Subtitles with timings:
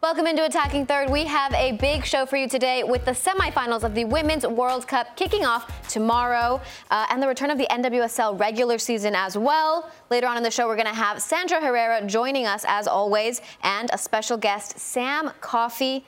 [0.00, 1.10] Welcome into Attacking Third.
[1.10, 4.86] We have a big show for you today with the semifinals of the Women's World
[4.86, 6.60] Cup kicking off tomorrow
[6.92, 9.90] uh, and the return of the NWSL regular season as well.
[10.08, 13.40] Later on in the show, we're going to have Sandra Herrera joining us as always
[13.64, 16.04] and a special guest, Sam Coffey.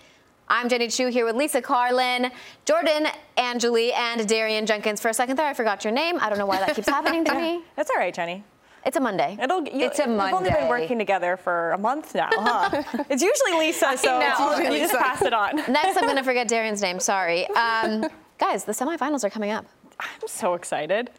[0.47, 2.31] I'm Jenny Chiu here with Lisa Carlin,
[2.67, 5.01] Jordan Angeli, and Darian Jenkins.
[5.01, 6.17] For a second there, I forgot your name.
[6.21, 7.65] I don't know why that keeps happening to me.
[7.75, 8.45] That's all right, Jenny.
[8.85, 9.37] It's a Monday.
[9.41, 9.63] It'll.
[9.65, 10.25] You, It's a Monday.
[10.25, 12.83] We've only been working together for a month now, huh?
[13.11, 14.29] it's usually Lisa, so know.
[14.31, 15.57] it's usually you just pass it on.
[15.69, 17.01] Next, I'm going to forget Darian's name.
[17.01, 17.47] Sorry.
[17.51, 18.07] Um,
[18.39, 19.67] guys, the semifinals are coming up.
[20.01, 21.11] I'm so excited.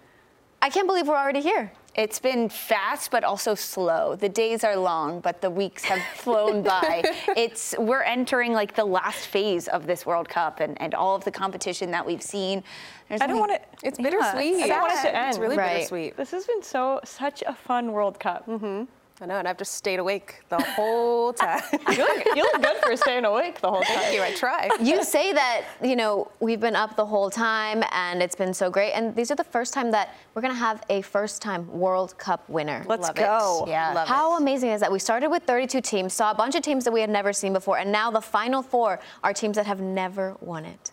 [0.62, 1.72] I can't believe we're already here.
[1.96, 4.16] It's been fast, but also slow.
[4.16, 7.04] The days are long, but the weeks have flown by.
[7.36, 11.26] It's we're entering like the last phase of this World Cup and, and all of
[11.26, 12.64] the competition that we've seen.
[13.10, 13.66] There's I don't want it.
[13.84, 14.64] It's Yeah, bittersweet.
[14.64, 15.30] I don't want it to end.
[15.30, 15.76] It's really Right.
[15.78, 16.16] bittersweet.
[16.16, 18.48] This has been so such a fun World Cup.
[18.48, 18.84] Mm-hmm.
[19.22, 21.62] I know, and I've just stayed awake the whole time.
[21.72, 24.00] You look, you look good for staying awake the whole time.
[24.00, 24.24] Thank you.
[24.24, 24.68] I try.
[24.82, 28.72] You say that, you know, we've been up the whole time and it's been so
[28.72, 28.94] great.
[28.94, 32.18] And these are the first time that we're going to have a first time World
[32.18, 32.84] Cup winner.
[32.88, 33.64] Let's Love go.
[33.68, 33.70] It.
[33.70, 33.94] Yeah.
[33.94, 34.42] Love How it.
[34.42, 34.92] amazing is that?
[34.92, 37.54] We started with 32 teams, saw a bunch of teams that we had never seen
[37.54, 40.92] before, and now the final four are teams that have never won it.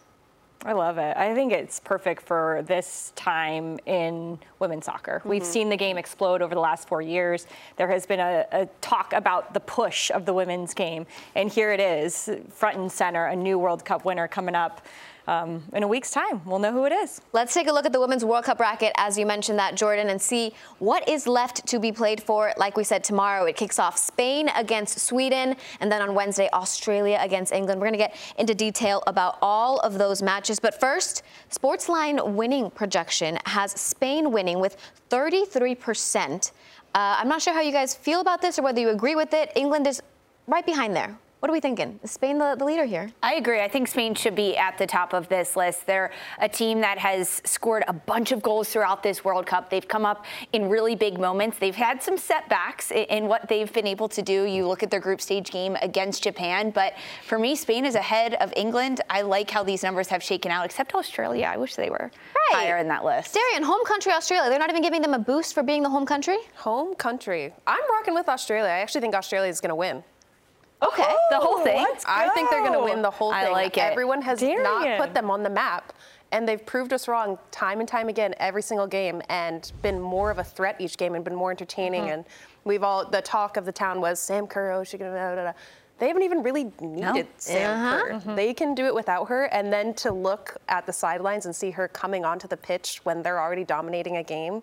[0.65, 1.17] I love it.
[1.17, 5.23] I think it's perfect for this time in women's soccer.
[5.25, 5.51] We've mm-hmm.
[5.51, 7.47] seen the game explode over the last four years.
[7.77, 11.71] There has been a, a talk about the push of the women's game, and here
[11.71, 14.85] it is, front and center, a new World Cup winner coming up.
[15.29, 17.21] Um, in a week's time, we'll know who it is.
[17.35, 20.09] Let's take a look at the Women's World Cup bracket, as you mentioned that, Jordan,
[20.09, 22.55] and see what is left to be played for.
[22.57, 27.19] Like we said, tomorrow it kicks off Spain against Sweden, and then on Wednesday, Australia
[27.21, 27.79] against England.
[27.79, 30.59] We're going to get into detail about all of those matches.
[30.59, 34.79] But first, Sportsline winning projection has Spain winning with
[35.11, 36.53] 33%.
[36.95, 39.35] Uh, I'm not sure how you guys feel about this or whether you agree with
[39.35, 39.53] it.
[39.57, 40.01] England is
[40.47, 41.19] right behind there.
[41.41, 42.01] What are we thinking?
[42.03, 43.13] Is Spain the, the leader here?
[43.23, 43.61] I agree.
[43.61, 45.87] I think Spain should be at the top of this list.
[45.87, 46.11] They're
[46.41, 49.71] a team that has scored a bunch of goals throughout this World Cup.
[49.71, 51.59] They've come up in really big moments.
[51.59, 54.43] They've had some setbacks i- in what they've been able to do.
[54.47, 56.95] You look at their group stage game against Japan, but
[57.25, 59.01] for me, Spain is ahead of England.
[59.09, 61.47] I like how these numbers have shaken out, except Australia.
[61.47, 62.11] I wish they were
[62.51, 62.65] Right.
[62.65, 63.35] higher in that list.
[63.35, 64.51] Darian, home country Australia.
[64.51, 66.39] They're not even giving them a boost for being the home country?
[66.57, 67.55] Home country.
[67.65, 68.71] I'm rocking with Australia.
[68.71, 70.03] I actually think Australia is going to win.
[70.83, 71.15] Okay.
[71.31, 71.83] The whole thing.
[71.83, 73.41] let's I think they're going to win the whole thing.
[73.41, 73.53] I thing.
[73.53, 73.81] like it.
[73.83, 75.93] Everyone has not put them on the map.
[76.31, 80.31] And they've proved us wrong time and time again, every single game, and been more
[80.31, 82.03] of a threat each game and been more entertaining.
[82.03, 82.11] Mm-hmm.
[82.13, 82.25] And
[82.65, 85.45] we've all, the talk of the town was Sam Kerr, oh, she can, da, da,
[85.45, 85.53] da.
[85.99, 88.03] They haven't even really needed Sam Uh-huh.
[88.05, 88.13] Kerr.
[88.13, 88.35] Mm-hmm.
[88.37, 89.45] They can do it without her.
[89.47, 93.23] And then to look at the sidelines and see her coming onto the pitch when
[93.23, 94.63] they're already dominating a game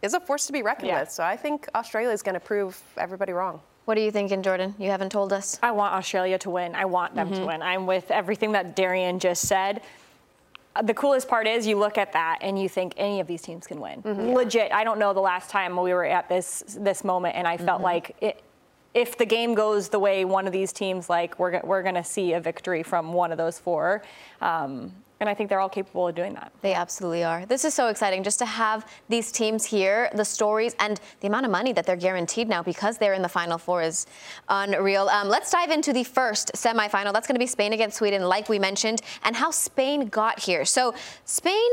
[0.00, 1.00] is a force to be reckoned Yeah.
[1.00, 1.10] with.
[1.10, 3.60] So I think Australia is going to prove everybody wrong.
[3.84, 4.74] What are you thinking, Jordan?
[4.78, 5.58] You haven't told us.
[5.62, 6.74] I want Australia to win.
[6.74, 7.60] I want them to win.
[7.62, 9.82] I'm with everything that Darian just said.
[10.74, 13.42] Uh, The coolest part is you look at that and you think any of these
[13.42, 14.00] teams can win.
[14.34, 14.72] Legit.
[14.72, 17.82] I don't know the last time we were at this this moment and I felt
[17.82, 18.42] like it
[18.94, 22.04] if the game goes the way one of these teams like, we're, we're going to
[22.04, 24.04] see a victory from one of those four.
[24.40, 26.52] Um, and I think they're all capable of doing that.
[26.60, 27.46] They absolutely are.
[27.46, 31.46] This is so exciting just to have these teams here, the stories, and the amount
[31.46, 34.06] of money that they're guaranteed now because they're in the Final Four is
[34.48, 35.08] unreal.
[35.08, 37.12] Um, let's dive into the first semifinal.
[37.12, 40.64] That's going to be Spain against Sweden, like we mentioned, and how Spain got here.
[40.64, 40.94] So,
[41.24, 41.70] Spain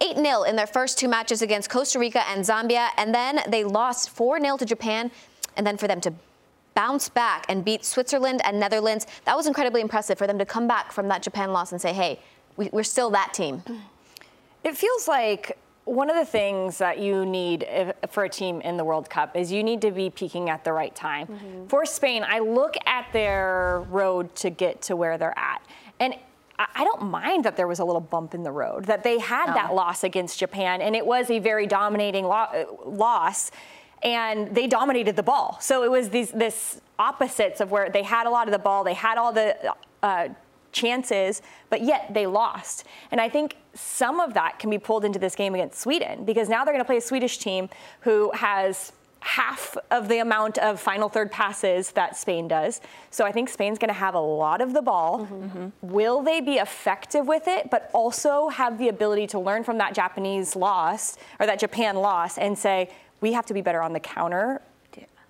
[0.00, 3.62] 8 0 in their first two matches against Costa Rica and Zambia, and then they
[3.62, 5.10] lost 4 0 to Japan,
[5.56, 6.12] and then for them to
[6.74, 10.66] bounce back and beat Switzerland and Netherlands, that was incredibly impressive for them to come
[10.66, 12.18] back from that Japan loss and say, hey,
[12.56, 13.62] we, we're still that team.
[14.64, 17.66] It feels like one of the things that you need
[18.08, 20.72] for a team in the World Cup is you need to be peaking at the
[20.72, 21.26] right time.
[21.26, 21.66] Mm-hmm.
[21.66, 25.62] For Spain, I look at their road to get to where they're at.
[25.98, 26.14] And
[26.58, 29.46] I don't mind that there was a little bump in the road, that they had
[29.46, 29.54] no.
[29.54, 33.50] that loss against Japan, and it was a very dominating lo- loss,
[34.02, 35.58] and they dominated the ball.
[35.60, 38.84] So it was these this opposites of where they had a lot of the ball,
[38.84, 40.28] they had all the uh,
[40.72, 42.84] chances, but yet they lost.
[43.10, 46.48] And I think some of that can be pulled into this game against Sweden because
[46.48, 47.68] now they're going to play a Swedish team
[48.00, 52.80] who has half of the amount of final third passes that Spain does.
[53.10, 55.26] So I think Spain's going to have a lot of the ball.
[55.26, 55.68] Mm-hmm.
[55.80, 59.94] Will they be effective with it, but also have the ability to learn from that
[59.94, 62.90] Japanese loss or that Japan loss and say,
[63.20, 64.60] we have to be better on the counter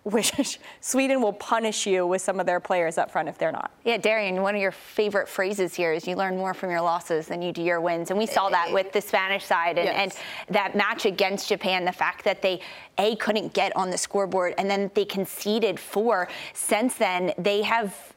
[0.04, 3.70] which Sweden will punish you with some of their players up front if they're not.
[3.84, 7.26] Yeah, Darian, one of your favorite phrases here is you learn more from your losses
[7.26, 8.10] than you do your wins.
[8.10, 10.16] And we saw that with the Spanish side and, yes.
[10.48, 12.60] and that match against Japan, the fact that they,
[12.98, 16.28] A, couldn't get on the scoreboard and then they conceded four.
[16.52, 18.11] Since then, they have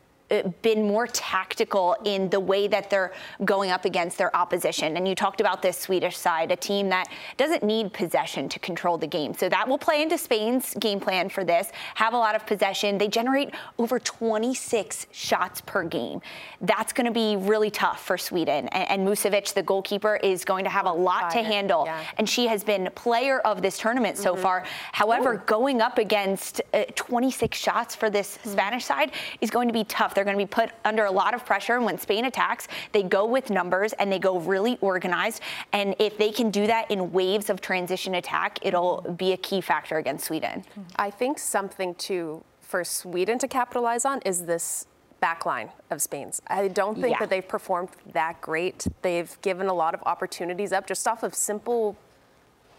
[0.61, 3.13] been more tactical in the way that they're
[3.43, 4.97] going up against their opposition.
[4.97, 7.07] And you talked about this Swedish side, a team that
[7.37, 9.33] doesn't need possession to control the game.
[9.33, 11.71] So that will play into Spain's game plan for this.
[11.95, 12.97] Have a lot of possession.
[12.97, 16.21] They generate over 26 shots per game.
[16.61, 18.67] That's going to be really tough for Sweden.
[18.69, 21.83] And, and Musovic, the goalkeeper, is going to have a lot to handle.
[21.85, 22.03] Yeah.
[22.17, 24.41] And she has been player of this tournament so mm-hmm.
[24.41, 24.65] far.
[24.91, 25.41] However, Ooh.
[25.45, 28.51] going up against uh, 26 shots for this mm-hmm.
[28.51, 29.11] Spanish side
[29.41, 30.14] is going to be tough.
[30.15, 31.75] They're going to be put under a lot of pressure.
[31.75, 35.41] And when Spain attacks, they go with numbers and they go really organized.
[35.73, 39.61] And if they can do that in waves of transition attack, it'll be a key
[39.61, 40.63] factor against Sweden.
[40.95, 44.87] I think something to for Sweden to capitalize on is this
[45.21, 46.41] backline of Spain's.
[46.47, 47.19] I don't think yeah.
[47.19, 48.87] that they've performed that great.
[49.01, 51.95] They've given a lot of opportunities up just off of simple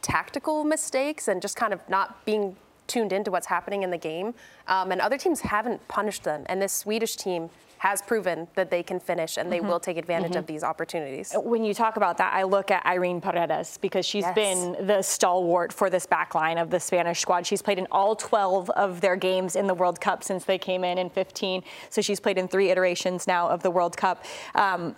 [0.03, 2.57] tactical mistakes and just kind of not being
[2.87, 4.35] tuned into what's happening in the game.
[4.67, 6.45] Um, and other teams haven't punished them.
[6.47, 9.69] And this Swedish team has proven that they can finish and they mm-hmm.
[9.69, 10.39] will take advantage mm-hmm.
[10.39, 11.35] of these opportunities.
[11.37, 14.35] When you talk about that, I look at Irene Paredes because she's yes.
[14.35, 17.47] been the stalwart for this back line of the Spanish squad.
[17.47, 20.85] She's played in all 12 of their games in the World Cup since they came
[20.85, 21.63] in in 15.
[21.91, 24.25] So she's played in three iterations now of the World Cup.
[24.55, 24.97] Um,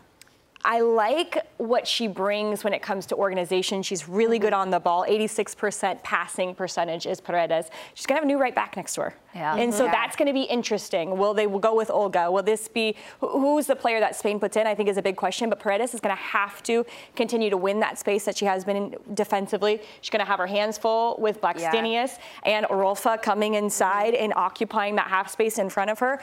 [0.64, 3.82] I like what she brings when it comes to organization.
[3.82, 4.62] She's really good mm-hmm.
[4.62, 5.04] on the ball.
[5.08, 7.70] 86% passing percentage is Paredes.
[7.94, 9.14] She's going to have a new right back next to her.
[9.34, 9.54] Yeah.
[9.54, 9.92] And so yeah.
[9.92, 11.16] that's going to be interesting.
[11.16, 12.30] Will they go with Olga?
[12.30, 14.66] Will this be who's the player that Spain puts in?
[14.66, 15.48] I think is a big question.
[15.48, 16.84] But Paredes is going to have to
[17.14, 19.80] continue to win that space that she has been in defensively.
[20.00, 22.58] She's going to have her hands full with Blackstenius yeah.
[22.58, 26.20] and Rolfö coming inside and occupying that half space in front of her.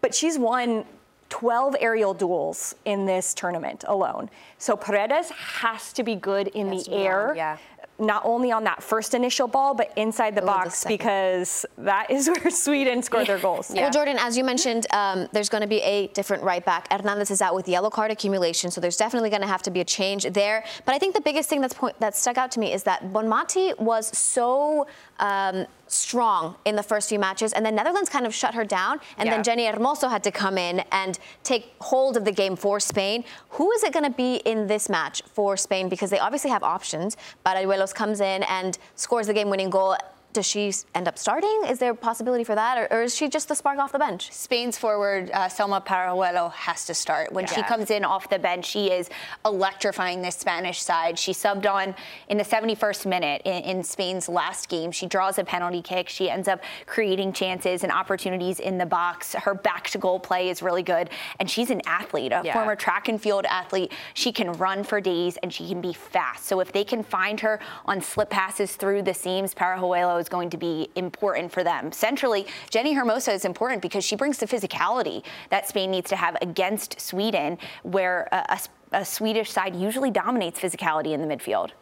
[0.00, 0.84] But she's won
[1.32, 4.28] 12 aerial duels in this tournament alone.
[4.58, 7.32] So Paredes has to be good in the air.
[7.34, 7.56] Yeah
[8.02, 12.10] not only on that first initial ball, but inside the Ooh, box the because that
[12.10, 13.72] is where Sweden scored their goals.
[13.72, 13.82] Yeah.
[13.82, 16.92] Well, Jordan, as you mentioned, um, there's going to be a different right back.
[16.92, 19.80] Hernandez is out with yellow card accumulation, so there's definitely going to have to be
[19.80, 20.64] a change there.
[20.84, 23.12] But I think the biggest thing that's point, that stuck out to me is that
[23.12, 24.86] Bonmati was so
[25.20, 29.00] um, strong in the first few matches, and then Netherlands kind of shut her down,
[29.18, 29.40] and yeah.
[29.40, 33.24] then Jenni Hermoso had to come in and take hold of the game for Spain.
[33.50, 35.88] Who is it going to be in this match for Spain?
[35.88, 37.16] Because they obviously have options.
[37.44, 39.96] Paralluelos comes in and scores the game-winning goal
[40.32, 41.62] does she end up starting?
[41.68, 43.98] Is there a possibility for that, or, or, is she just the spark off the
[43.98, 44.32] bench?
[44.32, 47.32] Spain's forward uh, Salma Paralluelo has to start.
[47.32, 47.54] When yeah.
[47.54, 49.10] she comes in off the bench, she is
[49.44, 51.18] electrifying this Spanish side.
[51.18, 51.94] She subbed on
[52.28, 54.90] in the 71st minute in, in Spain's last game.
[54.92, 56.08] She draws a penalty kick.
[56.08, 59.34] She ends up creating chances and opportunities in the box.
[59.34, 61.10] Her back to goal play is really good,
[61.40, 62.54] and she's an athlete, a yeah.
[62.54, 63.92] former track and field athlete.
[64.14, 66.46] She can run for days and she can be fast.
[66.46, 70.48] So if they can find her on slip passes through the seams, Paralluelo is going
[70.50, 71.92] to be important for them.
[71.92, 76.36] Centrally, Jenni Hermoso is important because she brings the physicality that Spain needs to have
[76.40, 78.58] against Sweden, where a,
[78.92, 81.72] a, a Swedish side usually dominates physicality in the midfield.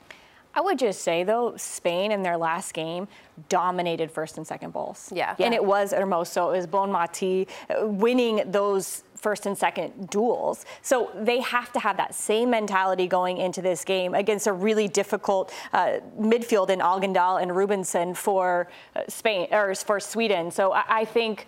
[0.52, 3.06] I would just say though, Spain in their last game
[3.48, 5.12] dominated first and second balls.
[5.14, 5.36] Yeah.
[5.38, 10.64] And it was Hermoso, it was Bonmati uh, winning those first and second duels.
[10.82, 14.88] So they have to have that same mentality going into this game against a really
[14.88, 20.50] difficult uh, midfield in Angeldahl and Rubensson for uh, Spain or for Sweden.
[20.50, 21.46] So I, I think.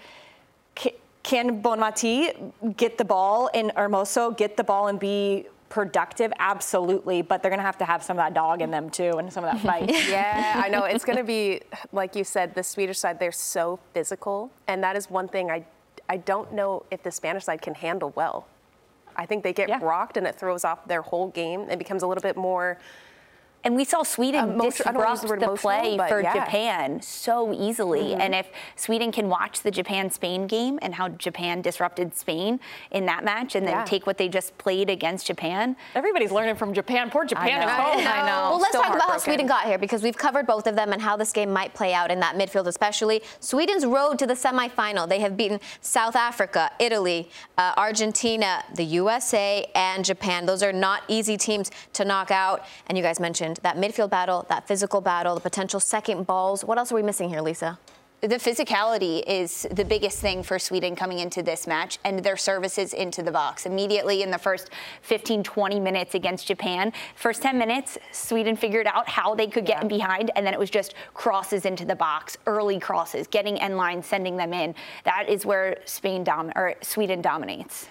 [1.23, 6.33] Can Bonmati get the ball and Hermoso get the ball and be productive?
[6.39, 9.13] Absolutely, but they're going to have to have some of that dog in them too
[9.19, 9.89] and some of that fight.
[9.89, 10.85] yeah, I know.
[10.85, 11.61] It's going to be,
[11.93, 14.51] like you said, the Swedish side, they're so physical.
[14.67, 15.65] And that is one thing I,
[16.09, 18.47] I don't know if the Spanish side can handle well.
[19.17, 19.79] I think they get yeah.
[19.83, 21.69] rocked and it throws off their whole game.
[21.71, 22.79] It becomes a little bit more
[23.65, 26.33] and we saw Sweden Emotion, disrupt the, the play for yeah.
[26.35, 28.01] Japan so easily.
[28.01, 28.21] Mm-hmm.
[28.21, 32.59] And if Sweden can watch the Japan Spain game and how Japan disrupted Spain
[32.91, 33.85] in that match and then yeah.
[33.85, 35.77] take what they just played against Japan.
[35.95, 37.09] Everybody's learning from Japan.
[37.09, 38.11] Poor Japan I know.
[38.11, 38.51] I know.
[38.51, 40.93] Well, let's Still talk about how Sweden got here because we've covered both of them
[40.93, 43.23] and how this game might play out in that midfield, especially.
[43.39, 45.09] Sweden's road to the semifinal.
[45.09, 50.47] They have beaten South Africa, Italy, uh, Argentina, the USA, and Japan.
[50.47, 52.65] Those are not easy teams to knock out.
[52.89, 56.65] And you guys mentioned mentioned that midfield battle, that physical battle, the potential second balls.
[56.65, 57.79] What else are we missing here, Lisa?
[58.23, 62.95] the physicality is the biggest thing for Sweden coming into this match and their services
[62.95, 63.67] into the box.
[63.67, 69.09] Immediately in the first 15, 20 minutes against Japan, first 10 minutes, Sweden figured out
[69.09, 69.83] how they could get yeah.
[69.83, 73.77] in behind, and then it was just crosses into the box, early crosses, getting end
[73.77, 74.73] lines, sending them in.
[75.03, 77.89] That is where Spain dom- or Sweden dominates.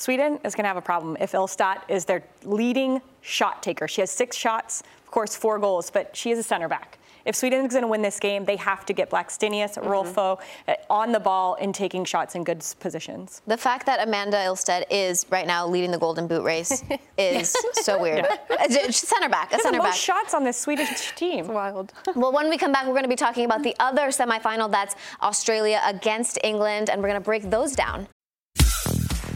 [0.00, 3.88] Sweden is going to have a problem if Ilstedt is their leading shot taker.
[3.88, 6.98] She has six shots, of course, four goals, but she is a center back.
[7.28, 9.86] If Sweden is going to win this game, they have to get Blackstenius, mm-hmm.
[9.86, 13.42] Rolfo uh, on the ball and taking shots in good positions.
[13.46, 16.82] The fact that Amanda Ilstedt is right now leading the Golden Boot race
[17.18, 18.26] is so weird.
[18.70, 18.90] Yeah.
[18.90, 19.88] Center back, a center back.
[19.88, 21.40] Most shots on this Swedish team.
[21.40, 21.92] It's wild.
[22.14, 24.70] well, when we come back, we're going to be talking about the other semifinal.
[24.70, 28.08] That's Australia against England, and we're going to break those down.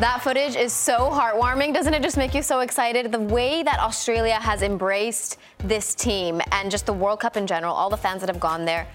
[0.00, 1.74] That footage is so heartwarming.
[1.74, 3.10] Doesn't it just make you so excited?
[3.10, 7.74] The way that Australia has embraced this team and just the World Cup in general,
[7.74, 8.86] all the fans that have gone there,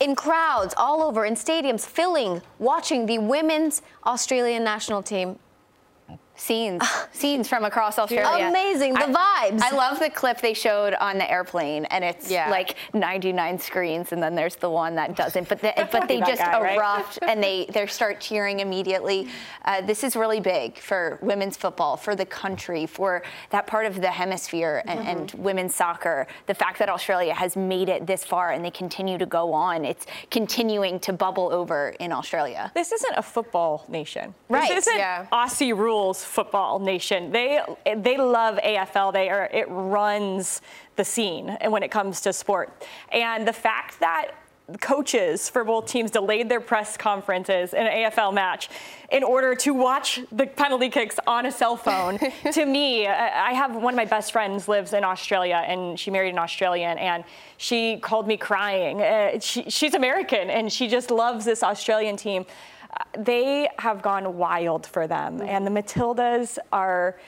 [0.00, 5.38] in crowds all over, in stadiums, filling, watching the women's Australian national team
[6.36, 8.46] scenes scenes from across Australia.
[8.46, 9.62] Amazing, the I, vibes.
[9.62, 12.50] I love the clip they showed on the airplane, and it's yeah.
[12.50, 15.48] like 99 screens, and then there's the one that doesn't.
[15.48, 17.30] But the, but they just guy, erupt right?
[17.30, 19.28] and they they start cheering immediately.
[19.64, 24.00] Uh, this is really big for women's football, for the country, for that part of
[24.00, 25.08] the hemisphere, and, mm-hmm.
[25.08, 26.26] and women's soccer.
[26.46, 29.84] The fact that Australia has made it this far and they continue to go on,
[29.84, 32.70] it's continuing to bubble over in Australia.
[32.74, 34.34] This isn't a football nation.
[34.48, 34.68] Right.
[34.68, 35.26] This isn't yeah.
[35.32, 37.30] Aussie rules football nation.
[37.30, 37.60] They
[37.96, 39.12] they love AFL.
[39.12, 40.62] They are it runs
[40.96, 42.84] the scene when it comes to sport.
[43.12, 44.32] And the fact that
[44.80, 48.70] coaches for both teams delayed their press conferences in an AFL match
[49.12, 52.18] in order to watch the penalty kicks on a cell phone.
[52.52, 56.32] to me, I have one of my best friends lives in Australia and she married
[56.32, 57.24] an Australian and
[57.58, 59.02] she called me crying.
[59.02, 62.46] Uh, she, she's American and she just loves this Australian team
[63.16, 65.38] they have gone wild for them.
[65.38, 65.48] Mm-hmm.
[65.48, 67.18] And the Matildas are,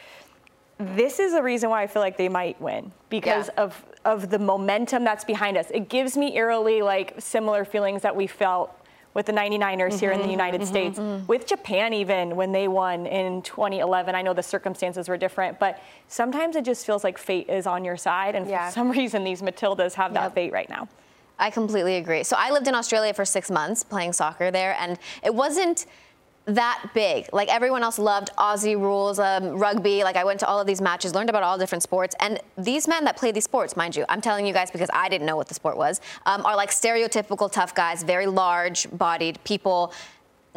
[0.79, 3.65] this is the reason why I feel like they might win because yeah.
[3.65, 5.71] of, of the momentum that's behind us.
[5.73, 8.73] It gives me eerily like similar feelings that we felt
[9.15, 10.31] with the 99ers mm-hmm, here in the mm-hmm.
[10.33, 11.27] United mm-hmm, States, mm-hmm.
[11.27, 14.15] with Japan even when they won in 2011.
[14.15, 17.83] I know the circumstances were different, but sometimes it just feels like fate is on
[17.83, 18.35] your side.
[18.35, 18.69] And yeah.
[18.69, 20.23] for some reason, these Matildas have yep.
[20.23, 20.87] that fate right now.
[21.39, 22.23] I completely agree.
[22.25, 25.87] So I lived in Australia for six months playing soccer there, and it wasn't
[26.47, 27.29] that big.
[27.33, 30.05] Like everyone else loved Aussie rules, um, rugby.
[30.05, 32.15] Like I went to all of these matches, learned about all different sports.
[32.21, 35.09] And these men that play these sports, mind you, I'm telling you guys because I
[35.09, 39.43] didn't know what the sport was, um, are like stereotypical tough guys, very large bodied
[39.45, 39.93] people.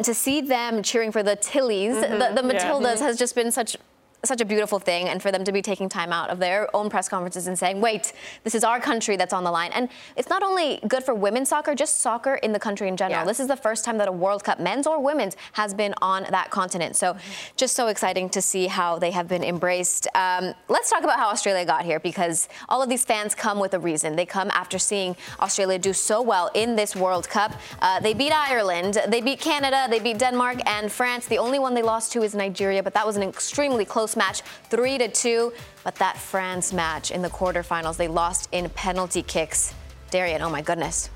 [0.03, 2.19] to see them cheering for the Tillies, mm-hmm.
[2.19, 3.07] the, the, Matildas, yeah.
[3.07, 3.75] has just been such
[4.23, 6.89] such a beautiful thing and for them to be taking time out of their own
[6.89, 9.71] press conferences and saying, wait, this is our country that's on the line.
[9.73, 13.21] And it's not only good for women's soccer, just soccer in the country in general.
[13.21, 13.25] Yeah.
[13.25, 16.25] This is the first time that a World Cup, men's or women's, has been on
[16.31, 16.95] that continent.
[16.95, 17.31] So mm-hmm.
[17.55, 20.07] just so exciting to see how they have been embraced.
[20.15, 23.73] Um, let's talk about how Australia got here because all of these fans come with
[23.73, 24.15] a reason.
[24.15, 27.53] They come after seeing Australia do so well in this World Cup.
[27.81, 31.27] Uh, they beat Ireland, they beat Canada, they beat Denmark and France.
[31.27, 34.15] The only one they lost to is Nigeria, but that was an extremely close close
[34.15, 35.53] match, three to two.
[35.83, 39.73] But that France match in the quarterfinals, they lost in penalty kicks.
[40.11, 41.09] Darian, oh my goodness.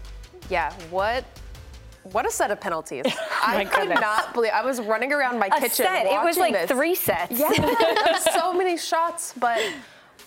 [0.50, 1.26] Yeah, what
[2.12, 3.06] what a set of penalties.
[3.44, 4.02] I could goodness.
[4.02, 5.86] not believe I was running around my a kitchen.
[5.86, 6.06] Set.
[6.06, 6.70] It was like this.
[6.70, 7.40] three sets.
[7.40, 8.20] Yeah.
[8.34, 9.62] so many shots, but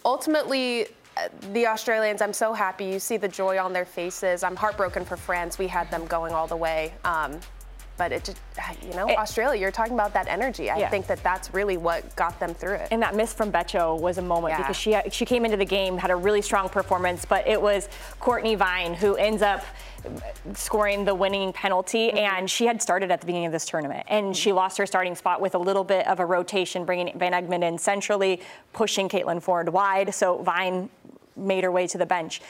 [0.05, 2.87] ultimately uh, the Australians, I'm so happy.
[2.87, 4.43] You see the joy on their faces.
[4.43, 5.59] I'm heartbroken for France.
[5.59, 6.95] We had them going all the way.
[7.05, 7.39] Um,
[7.97, 8.39] but it just,
[8.83, 10.71] you know, it, Australia, you're talking about that energy.
[10.71, 10.91] I yeah.
[10.91, 12.89] think that that's really what got them through it.
[12.91, 14.59] And that miss from Bècho was a moment yeah.
[14.59, 17.89] because she she came into the game, had a really strong performance, but it was
[18.21, 19.65] Courtney Vine who ends up
[20.55, 22.19] scoring the winning penalty mm-hmm.
[22.19, 24.33] and she had started at the beginning of this tournament and mm-hmm.
[24.33, 27.65] she lost her starting spot with a little bit of a rotation bringing Van Egmond
[27.65, 28.41] in centrally
[28.73, 30.89] pushing Caitlin Foord wide so Vine
[31.37, 32.41] made her way to the bench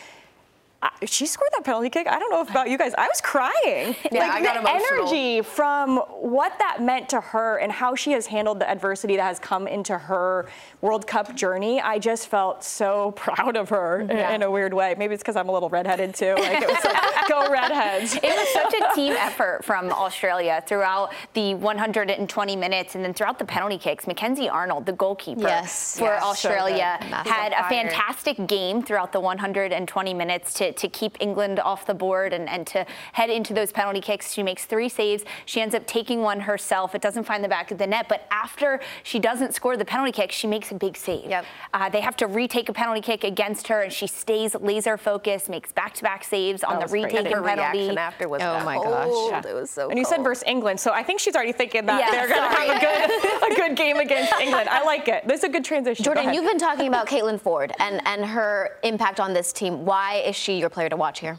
[1.05, 2.07] she scored that penalty kick.
[2.07, 2.95] I don't know about you guys.
[2.97, 3.95] I was crying.
[4.13, 5.09] Yeah, like I got the emotional.
[5.09, 9.25] energy from what that meant to her and how she has handled the adversity that
[9.25, 10.49] has come into her
[10.81, 11.81] World Cup journey.
[11.81, 14.33] I just felt so proud of her yeah.
[14.33, 14.95] in, a weird way.
[14.97, 16.35] Maybe it's because I'm a little redheaded too.
[16.35, 16.97] Like it was like,
[17.29, 18.15] go redheads.
[18.15, 23.39] It was such a team effort from Australia throughout the 120 minutes and then throughout
[23.39, 24.07] the penalty kicks.
[24.07, 25.99] Mackenzie Arnold, the goalkeeper yes.
[25.99, 31.17] for yes, Australia, so had a fantastic game throughout the 120 minutes to to, keep
[31.21, 34.33] England off the board and, and to head into those penalty kicks.
[34.33, 35.25] She makes three saves.
[35.45, 36.95] She ends up taking one herself.
[36.95, 40.13] It doesn't find the back of the net, but after she doesn't score the penalty
[40.13, 41.29] kick, she makes a big save.
[41.29, 41.45] Yep.
[41.75, 45.49] Uh, they have to retake a penalty kick against her, and she stays laser focused,
[45.49, 47.97] makes back-to-back saves on the retaken penalty.
[47.97, 49.91] after was oh my gosh, it was so.
[49.91, 52.51] And you said versus England, so I think she's already thinking that yeah, they're going
[52.51, 54.69] to have a good, a good game against England.
[54.69, 55.27] I like it.
[55.27, 56.05] This is a good transition.
[56.05, 59.85] Jordan, you've been talking about Caitlin Foord and and her impact on this team.
[59.85, 61.39] Why is she your player to watch here?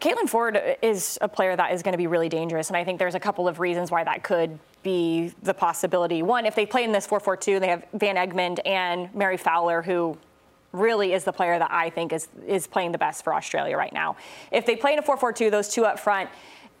[0.00, 2.98] Caitlin Foord is a player that is going to be really dangerous, and I think
[2.98, 6.22] there's a couple of reasons why that could be the possibility.
[6.22, 10.18] One, if they play in this 4-4-2, they have Van Egmond and Mary Fowler, who
[10.72, 13.92] really is the player that I think is is playing the best for Australia right
[13.92, 14.16] now.
[14.50, 16.28] If they play in a 4-4-2, those two up front,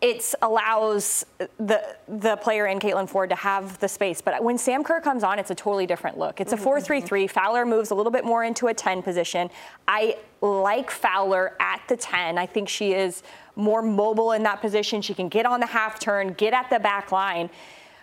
[0.00, 1.24] it allows
[1.58, 4.20] the the player in Caitlin Foord to have the space.
[4.20, 6.40] But when Sam Kerr comes on, it's a totally different look.
[6.40, 7.02] It's a 4-3-3.
[7.02, 7.26] Mm-hmm.
[7.28, 9.50] Fowler moves a little bit more into a 10 position.
[9.88, 12.36] I like Fowler at the 10.
[12.36, 13.22] I think she is
[13.56, 15.00] more mobile in that position.
[15.00, 17.48] She can get on the half turn, get at the back line.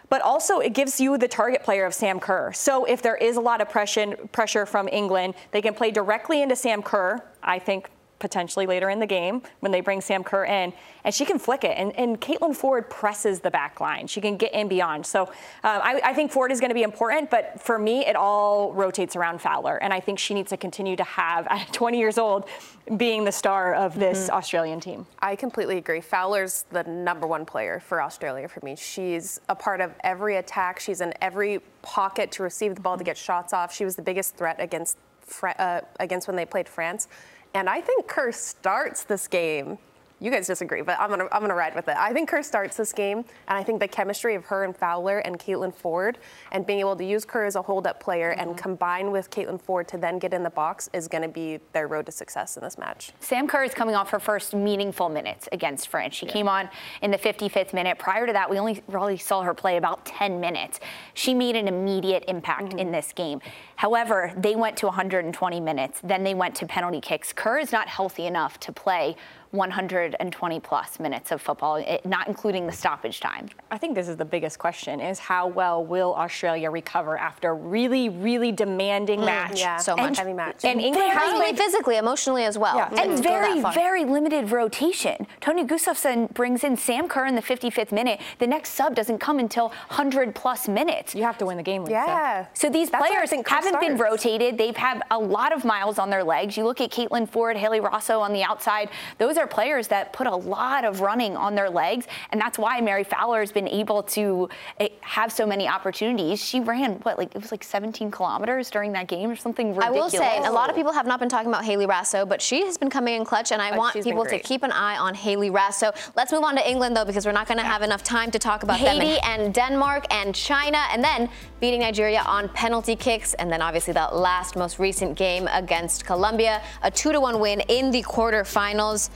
[0.10, 2.54] But also, it gives you the target player of Sam Kerr.
[2.54, 6.42] So if there is a lot of pressure, pressure from England, they can play directly
[6.42, 7.24] into Sam Kerr.
[7.42, 7.90] I think
[8.24, 10.72] potentially later in the game when they bring Sam Kerr in,
[11.04, 11.78] and she can flick it.
[11.78, 14.08] And, and Caitlin Foord presses the back line.
[14.08, 15.06] She can get in beyond.
[15.06, 18.16] So um, I, I, think Foord is going to be important, but for me, it
[18.16, 19.76] all rotates around Fowler.
[19.76, 22.48] And I think she needs to continue to have, at 20 years old,
[22.96, 24.38] being the star of this mm-hmm.
[24.38, 25.06] Australian team.
[25.20, 26.00] I completely agree.
[26.00, 28.78] Fowler's the number one player for Australia for me.
[28.78, 30.80] She's a part of every attack.
[30.80, 33.76] She's in every pocket to receive the ball to get shots off.
[33.76, 34.98] She was the biggest threat against
[35.44, 37.08] uh, against when they played France.
[37.54, 39.78] And I think Kerr starts this game
[40.24, 41.98] you guys disagree, but I'm gonna I'm gonna ride with it.
[41.98, 45.20] I think Kerr starts this game, and I think the chemistry of her and Fowler
[45.20, 46.16] and Caitlin Foord,
[46.54, 48.40] and being able to use Kerr as a hold-up player mm-hmm.
[48.40, 51.60] and combine with Caitlin Foord to then get in the box is going to be
[51.74, 53.12] their road to success in this match.
[53.20, 56.16] Sam Kerr is coming off her first meaningful minutes against France.
[56.16, 56.32] She yeah.
[56.32, 56.70] came on
[57.02, 58.00] in the 55th minute.
[58.00, 60.80] Prior to that, we only really saw her play about 10 minutes.
[61.16, 62.80] She made an immediate impact mm-hmm.
[62.80, 63.42] in this game.
[63.76, 66.00] However, they went to 120 minutes.
[66.04, 67.34] Then they went to penalty kicks.
[67.34, 69.16] Kerr is not healthy enough to play
[69.54, 73.48] 120 plus minutes of football, it, not including the stoppage time.
[73.70, 77.54] I think this is the biggest question: is how well will Australia recover after a
[77.54, 79.60] really, really demanding mm, match?
[79.60, 80.66] Yeah, so much and, heavy match.
[80.66, 82.76] And England has played physically, emotionally as well.
[82.76, 83.00] Yeah.
[83.00, 85.28] And very, very limited rotation.
[85.40, 88.20] Tony Gustafsson brings in Sam Kerr in the 55th minute.
[88.40, 91.14] The next sub doesn't come until 100 plus minutes.
[91.14, 91.86] You have to win the game.
[91.88, 92.48] Yeah.
[92.54, 93.88] So these That's players haven't starts.
[93.88, 94.58] been rotated.
[94.58, 96.58] They've had a lot of miles on their legs.
[96.58, 98.90] You look at Caitlin Foord, Hayley Raso on the outside.
[99.18, 102.82] Those are players that put a lot of running on their legs, and that's why
[102.82, 106.44] Mary Fowler has been able to eh, have so many opportunities.
[106.44, 110.14] She ran what like it was like 17 kilometers during that game or something ridiculous.
[110.14, 112.42] I will say a lot of people have not been talking about Hayley Raso, but
[112.42, 115.14] she has been coming in clutch, and I want people to keep an eye on
[115.14, 115.96] Hayley Raso.
[116.16, 118.40] Let's move on to England though, because we're not going to have enough time to
[118.40, 123.52] talk about Haiti and Denmark and China, and then beating Nigeria on penalty kicks, and
[123.54, 127.92] then obviously that last most recent game against Colombia, a two to one win in
[127.92, 129.12] the quarterfinals.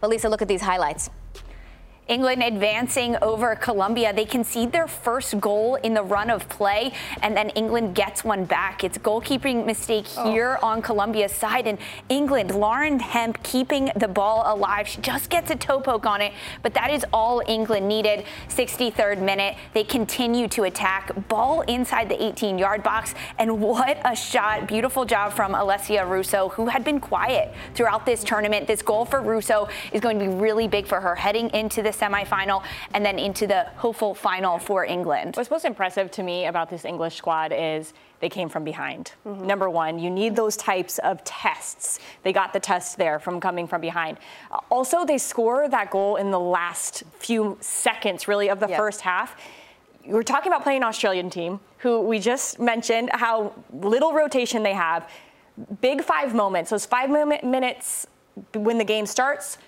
[0.00, 1.10] But Lisa, look at these highlights.
[2.10, 4.12] England advancing over Colombia.
[4.12, 6.92] They concede their first goal in the run of play,
[7.22, 8.82] and then England gets one back.
[8.82, 10.32] It's goalkeeping mistake oh.
[10.32, 10.66] here oh.
[10.66, 14.88] on Colombia's side, and England, Lauren Hemp keeping the ball alive.
[14.88, 18.24] She just gets a toe poke on it, but that is all England needed.
[18.48, 21.28] 63rd minute, they continue to attack.
[21.28, 24.66] Ball inside the 18 yard box, and what a shot.
[24.66, 28.66] Beautiful job from Alessia Russo, who had been quiet throughout this tournament.
[28.66, 31.99] This goal for Russo is going to be really big for her heading into this
[32.00, 35.36] semifinal and then into the hopeful final for England.
[35.36, 39.12] What's most impressive to me about this English squad is they came from behind.
[39.26, 39.46] Mm-hmm.
[39.46, 41.98] Number one, you need those types of tests.
[42.22, 44.18] They got the test there from coming from behind.
[44.70, 48.78] Also, they score that goal in the last few seconds, really, of the yep.
[48.78, 49.36] first half.
[50.06, 54.74] We're talking about playing an Australian team who we just mentioned how little rotation they
[54.74, 55.08] have.
[55.80, 58.06] Big five moments, those five minutes
[58.54, 59.58] when the game starts,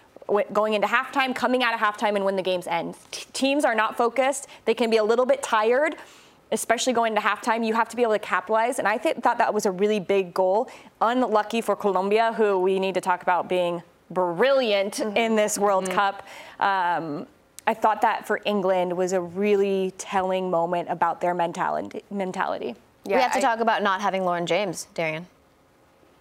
[0.53, 2.97] going into halftime, coming out of halftime, and when the games end.
[3.11, 4.47] T- teams are not focused.
[4.65, 5.97] They can be a little bit tired,
[6.51, 7.67] especially going into halftime.
[7.67, 8.79] You have to be able to capitalize.
[8.79, 10.71] And I th- thought that was a really big goal.
[11.01, 15.17] Unlucky for Colombia, who we need to talk about being brilliant mm-hmm.
[15.17, 15.95] in this World mm-hmm.
[15.95, 16.27] Cup.
[16.61, 17.27] Um,
[17.67, 22.03] I thought that for England was a really telling moment about their mentality.
[22.11, 22.75] mentality.
[23.05, 25.27] Yeah, we have to I, talk about not having Lauren James, Darian.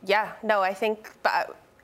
[0.03, 1.11] Yeah, no, I think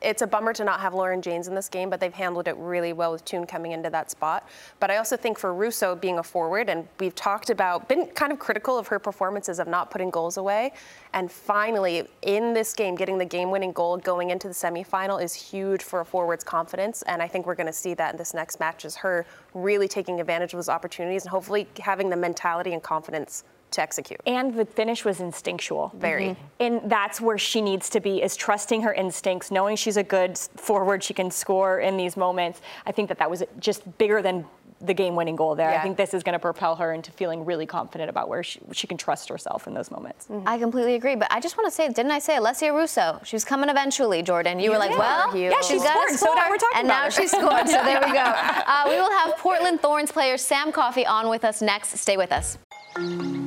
[0.01, 2.55] it's a bummer to not have Lauren James in this game, but they've handled it
[2.57, 4.47] really well with Toone coming into that spot.
[4.79, 8.31] But I also think for Russo being a forward, and we've talked about, been kind
[8.31, 10.73] of critical of her performances of not putting goals away.
[11.13, 15.33] And finally, in this game, getting the game winning goal going into the semifinal is
[15.33, 17.01] huge for a forward's confidence.
[17.03, 19.87] And I think we're going to see that in this next match is her really
[19.87, 24.19] taking advantage of those opportunities and hopefully having the mentality and confidence to execute.
[24.25, 25.91] And the finish was instinctual.
[25.95, 26.29] Very.
[26.29, 26.43] Mm-hmm.
[26.59, 30.37] And that's where she needs to be is trusting her instincts, knowing she's a good
[30.37, 32.61] forward, she can score in these moments.
[32.85, 34.45] I think that that was just bigger than
[34.79, 35.71] the game-winning goal there.
[35.71, 35.79] Yeah.
[35.79, 38.59] I think this is going to propel her into feeling really confident about where she,
[38.73, 40.27] she can trust herself in those moments.
[40.27, 40.47] Mm-hmm.
[40.47, 43.19] I completely agree, but I just want to say, didn't I say Alessia Russo?
[43.23, 44.59] She was coming eventually, Jordan.
[44.59, 44.77] You yeah.
[44.77, 46.29] were like, well, yeah, she's got to score.
[46.29, 47.67] So now we're talking and now she scored.
[47.67, 48.33] So there we go.
[48.67, 51.97] Uh, we will have Portland Thorns player Sam Coffey on with us next.
[51.97, 52.57] Stay with us.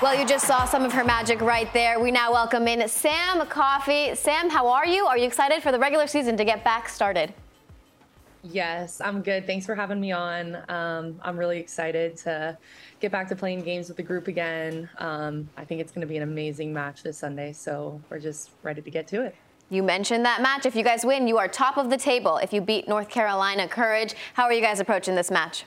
[0.00, 1.98] Well, you just saw some of her magic right there.
[1.98, 4.14] We now welcome in Sam Coffey.
[4.14, 5.06] Sam, how are you?
[5.06, 7.34] Are you excited for the regular season to get back started?
[8.44, 9.44] Yes, I'm good.
[9.44, 10.56] Thanks for having me on.
[10.68, 12.56] Um, I'm really excited to
[13.00, 14.88] get back to playing games with the group again.
[14.98, 18.50] Um, I think it's going to be an amazing match this Sunday, so we're just
[18.62, 19.34] ready to get to it.
[19.68, 20.64] You mentioned that match.
[20.64, 22.36] If you guys win, you are top of the table.
[22.36, 25.64] If you beat North Carolina Courage, how are you guys approaching this match?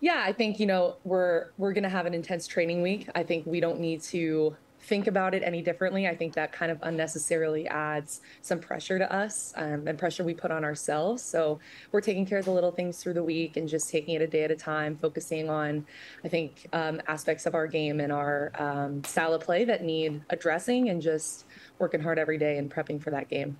[0.00, 3.08] Yeah, I think you know we're we're going to have an intense training week.
[3.14, 6.08] I think we don't need to think about it any differently.
[6.08, 10.32] I think that kind of unnecessarily adds some pressure to us um, and pressure we
[10.32, 11.22] put on ourselves.
[11.22, 11.60] So
[11.92, 14.26] we're taking care of the little things through the week and just taking it a
[14.26, 15.86] day at a time, focusing on,
[16.24, 20.22] I think, um, aspects of our game and our um, style of play that need
[20.30, 21.44] addressing and just
[21.78, 23.58] working hard every day and prepping for that game.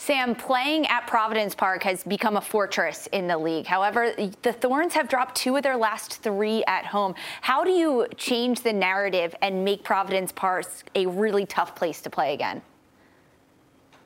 [0.00, 3.66] Sam, playing at Providence Park has become a fortress in the league.
[3.66, 7.14] However, the Thorns have dropped two of their last three at home.
[7.42, 12.08] How do you change the narrative and make Providence Park a really tough place to
[12.08, 12.62] play again?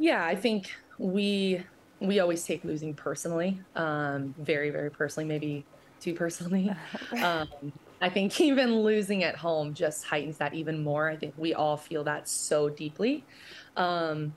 [0.00, 1.62] Yeah, I think we
[2.00, 5.64] we always take losing personally, um, very very personally, maybe
[6.00, 6.74] too personally.
[7.22, 7.48] Um,
[8.00, 11.08] I think even losing at home just heightens that even more.
[11.08, 13.22] I think we all feel that so deeply.
[13.76, 14.34] Um,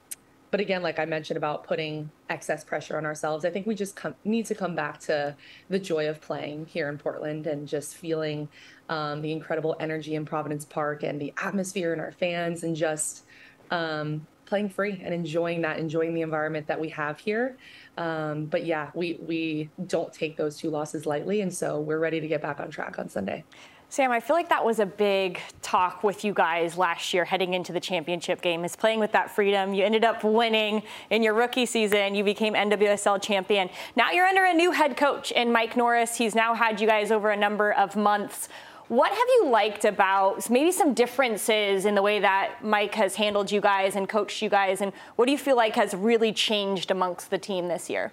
[0.50, 4.00] but again, like I mentioned about putting excess pressure on ourselves, I think we just
[4.24, 5.36] need to come back to
[5.70, 8.48] the joy of playing here in Portland and just feeling
[8.90, 13.26] um, the incredible energy in Providence Park and the atmosphere and our fans and just
[13.72, 17.58] um, playing free and enjoying that, enjoying the environment that we have here.
[17.98, 22.22] Um, but yeah, we we don't take those two losses lightly, and so we're ready
[22.22, 23.44] to get back on track on Sunday.
[23.90, 27.54] Sam, I feel like that was a big talk with you guys last year heading
[27.54, 29.74] into the championship game, is playing with that freedom.
[29.74, 32.14] You ended up winning in your rookie season.
[32.14, 33.70] You became NWSL champion.
[33.96, 36.18] Now you're under a new head coach in Mike Norris.
[36.18, 38.50] He's now had you guys over a number of months.
[38.90, 43.50] What have you liked about maybe some differences in the way that Mike has handled
[43.52, 44.82] you guys and coached you guys?
[44.82, 48.12] And what do you feel like has really changed amongst the team this year?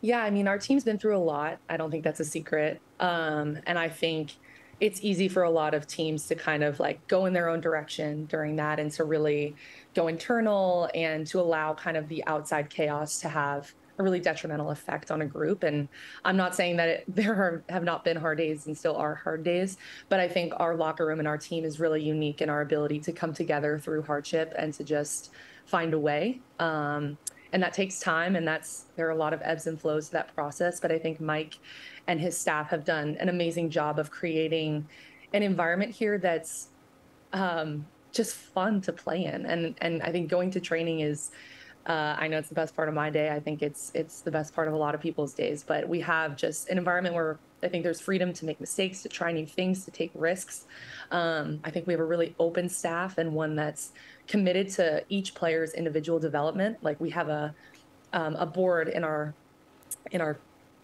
[0.00, 1.58] Yeah, I mean, our team's been through a lot.
[1.68, 2.80] I don't think that's a secret.
[3.00, 4.32] Um, and I think
[4.80, 7.60] it's easy for a lot of teams to kind of like go in their own
[7.60, 9.56] direction during that and to really
[9.94, 14.70] go internal and to allow kind of the outside chaos to have a really detrimental
[14.70, 15.64] effect on a group.
[15.64, 15.88] And
[16.24, 19.16] I'm not saying that it, there are, have not been hard days and still are
[19.16, 19.76] hard days,
[20.08, 23.00] but I think our locker room and our team is really unique in our ability
[23.00, 25.32] to come together through hardship and to just
[25.66, 26.40] find a way.
[26.60, 27.18] Um,
[27.52, 30.12] and that takes time and that's there are a lot of ebbs and flows to
[30.12, 31.58] that process but i think mike
[32.06, 34.86] and his staff have done an amazing job of creating
[35.32, 36.68] an environment here that's
[37.32, 41.30] um, just fun to play in and and i think going to training is
[41.86, 43.30] uh, I know it's the best part of my day.
[43.30, 45.64] I think it's it's the best part of a lot of people's days.
[45.66, 49.08] But we have just an environment where I think there's freedom to make mistakes, to
[49.08, 50.66] try new things, to take risks.
[51.10, 53.92] Um, I think we have a really open staff and one that's
[54.26, 56.78] committed to each player's individual development.
[56.82, 57.54] Like we have a
[58.12, 59.34] um, a board in our
[60.10, 60.38] in our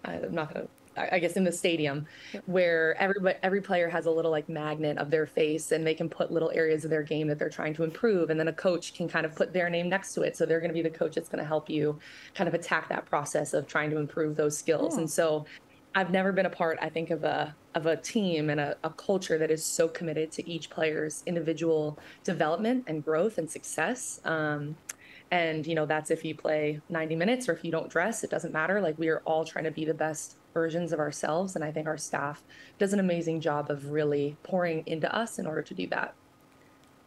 [0.04, 2.06] I'm not gonna I guess in the stadium
[2.46, 6.08] where every every player has a little like magnet of their face and they can
[6.08, 8.30] put little areas of their game that they're trying to improve.
[8.30, 10.36] And then a coach can kind of put their name next to it.
[10.36, 11.98] So they're going to be the coach that's going to help you
[12.34, 14.96] kind of attack that process of trying to improve those skills.
[14.96, 15.46] And so
[15.94, 18.90] I've never been a part I think of a of a team and a, a
[18.90, 24.76] culture that is so committed to each player's individual development and growth and success um,
[25.30, 28.30] and you know that's if you play 90 minutes or if you don't dress it
[28.30, 31.54] doesn't matter like we are all trying to be the best versions of ourselves.
[31.56, 32.42] And I think our staff
[32.78, 36.14] does an amazing job of really pouring into us in order to do that.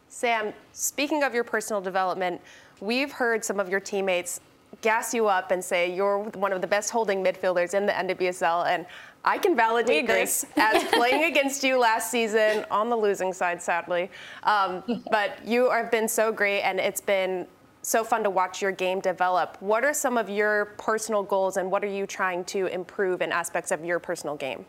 [0.06, 2.40] Sam, speaking of your personal development,
[2.80, 4.40] we've heard some of your teammates
[4.80, 8.66] gas you up and say you're one of the best holding midfielders in the NWSL.
[8.66, 8.86] And
[9.24, 14.10] I can validate this as playing against you last season on the losing side, sadly.
[14.44, 17.46] Um, but you have been so great, and it's been
[17.82, 19.56] so fun to watch your game develop.
[19.60, 23.32] What are some of your personal goals and what are you trying to improve in
[23.32, 24.66] aspects of your personal game?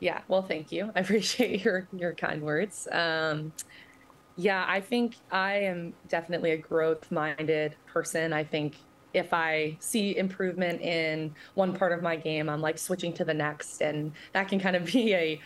[0.00, 0.92] Yeah, well, thank you.
[0.94, 2.86] I appreciate your your kind words.
[2.92, 3.52] Um,
[4.38, 8.32] yeah, I think I am definitely a growth minded person.
[8.32, 8.76] I think
[9.12, 13.34] if I see improvement in one part of my game, I'm like switching to the
[13.34, 15.40] next, and that can kind of be a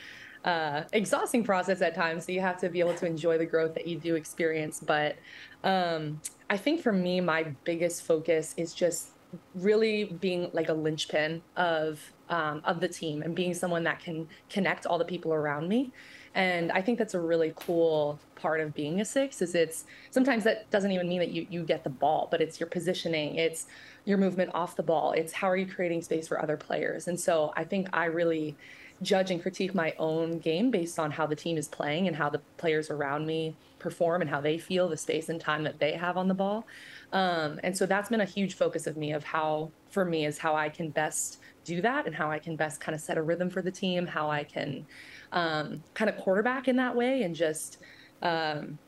[0.44, 2.26] uh, exhausting process at times.
[2.26, 4.78] So you have to be able to enjoy the growth that you do experience.
[4.78, 5.16] But
[5.64, 9.12] um, I think for me, my biggest focus is just
[9.54, 14.28] really being like a linchpin of um, of the team and being someone that can
[14.50, 15.92] connect all the people around me.
[16.34, 20.44] And I think that's a really cool part of being a six is it's sometimes
[20.44, 23.66] that doesn't even mean that you, you get the ball, but it's your positioning, it's
[24.04, 27.06] your movement off the ball, it's how are you creating space for other players.
[27.06, 28.56] And so I think I really
[29.02, 32.30] judge and critique my own game based on how the team is playing and how
[32.30, 35.92] the players around me perform and how they feel the space and time that they
[35.92, 36.64] have on the ball.
[37.12, 40.38] Um, and so that's been a huge focus of me of how, for me, is
[40.38, 43.22] how I can best do that and how I can best kind of set a
[43.22, 44.86] rhythm for the team, how I can
[45.32, 47.78] um, kind of quarterback in that way and just,
[48.22, 48.78] um,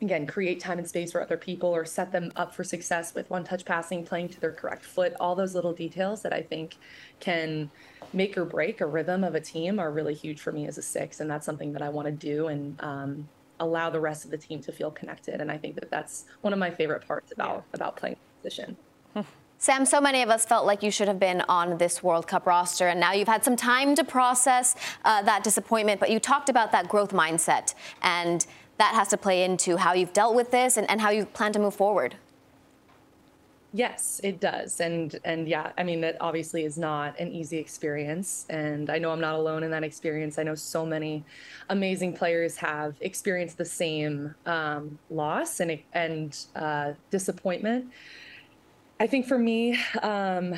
[0.00, 3.28] again, create time and space for other people or set them up for success with
[3.30, 6.76] one touch passing, playing to their correct foot, all those little details that I think
[7.20, 7.70] can
[8.12, 10.82] make or break a rhythm of a team are really huge for me as a
[10.82, 11.20] six.
[11.20, 13.28] And that's something that I want to do and um,
[13.60, 15.40] allow the rest of the team to feel connected.
[15.40, 18.76] And I think that that's one of my favorite parts about, about playing position.
[19.62, 22.48] Sam, so many of us felt like you should have been on this World Cup
[22.48, 26.00] roster, and now you've had some time to process uh, that disappointment.
[26.00, 28.44] But you talked about that growth mindset, and
[28.78, 31.52] that has to play into how you've dealt with this and, and how you plan
[31.52, 32.16] to move forward.
[33.72, 34.80] Yes, it does.
[34.80, 39.12] And and yeah, I mean that obviously is not an easy experience and I know
[39.12, 40.40] I'm not alone in that experience.
[40.40, 41.24] I know so many
[41.70, 47.86] amazing players have experienced the same um, loss and and uh, disappointment.
[49.02, 50.54] I think for me, um,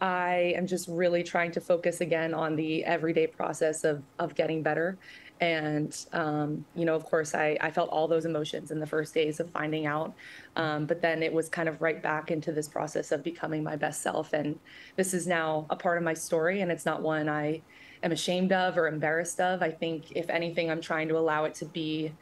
[0.00, 4.62] I am just really trying to focus again on the everyday process of of getting
[4.62, 4.98] better
[5.42, 9.12] and, um, you know, of course, I, I felt all those emotions in the first
[9.12, 10.14] days of finding out.
[10.54, 13.74] Um, but then it was kind of right back into this process of becoming my
[13.74, 14.34] best self.
[14.34, 14.56] And
[14.94, 17.60] this is now a part of my story, and it's not one I
[18.04, 19.62] am ashamed of or embarrassed of.
[19.62, 22.12] I think, if anything, I'm trying to allow it to be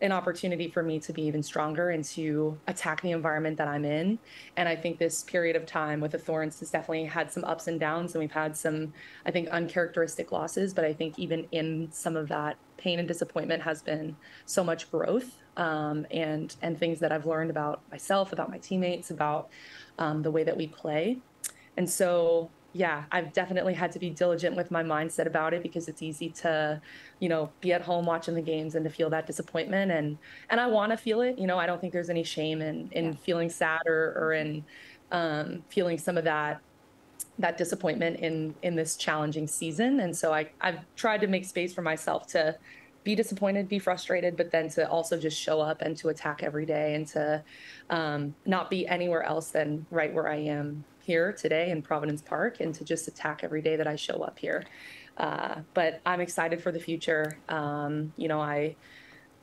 [0.00, 3.84] an opportunity for me to be even stronger and to attack the environment that I'm
[3.84, 4.18] in.
[4.56, 7.66] And I think this period of time with the Thorns has definitely had some ups
[7.66, 8.92] and downs, and we've had some,
[9.26, 10.72] I think, uncharacteristic losses.
[10.72, 14.90] But I think even in some of that pain and disappointment has been so much
[14.90, 19.50] growth um, and and things that I've learned about myself, about my teammates, about
[19.98, 21.18] um, the way that we play.
[21.76, 25.88] And so yeah, I've definitely had to be diligent with my mindset about it because
[25.88, 26.80] it's easy to,
[27.18, 30.18] you know, be at home watching the games and to feel that disappointment and
[30.50, 31.38] and I want to feel it.
[31.38, 33.12] You know, I don't think there's any shame in in yeah.
[33.22, 34.64] feeling sad or or in
[35.10, 36.60] um, feeling some of that
[37.40, 40.00] that disappointment in in this challenging season.
[40.00, 42.56] And so I I've tried to make space for myself to
[43.02, 46.66] be disappointed, be frustrated, but then to also just show up and to attack every
[46.66, 47.42] day and to
[47.88, 52.60] um, not be anywhere else than right where I am here today in Providence Park
[52.60, 54.64] and to just attack every day that I show up here.
[55.16, 57.36] Uh, but I'm excited for the future.
[57.48, 58.76] Um, you know, I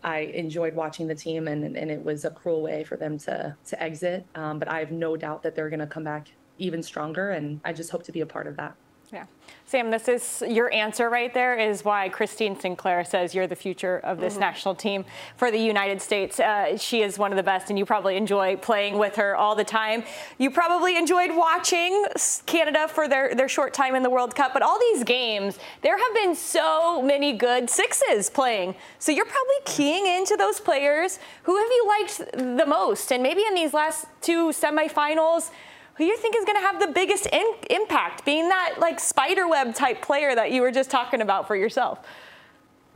[0.02, 3.54] I enjoyed watching the team, and and it was a cruel way for them to
[3.66, 4.26] to exit.
[4.34, 7.60] Um, but I have no doubt that they're going to come back even stronger, and
[7.66, 8.74] I just hope to be a part of that.
[9.12, 9.26] Yeah.
[9.66, 13.98] Sam, this is your answer right there is why Christine Sinclair says you're the future
[14.00, 14.42] of this mm-hmm.
[14.42, 15.04] national team
[15.36, 16.40] for the United States.
[16.40, 19.56] Uh, she is one of the best, and you probably enjoy playing with her all
[19.56, 20.04] the time.
[20.38, 22.06] You probably enjoyed watching
[22.46, 25.98] Canada for their, their short time in the World Cup, but all these games, there
[25.98, 28.74] have been so many good sixes playing.
[29.00, 31.20] So you're probably keying into those players.
[31.44, 33.12] Who have you liked the most?
[33.12, 35.52] And maybe in these last two semifinals,
[35.98, 39.74] who you think is going to have the biggest in- impact, being that like spiderweb
[39.74, 42.00] type player that you were just talking about for yourself?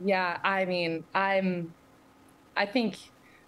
[0.04, 1.72] Yeah, I mean, I'm,
[2.56, 2.96] I think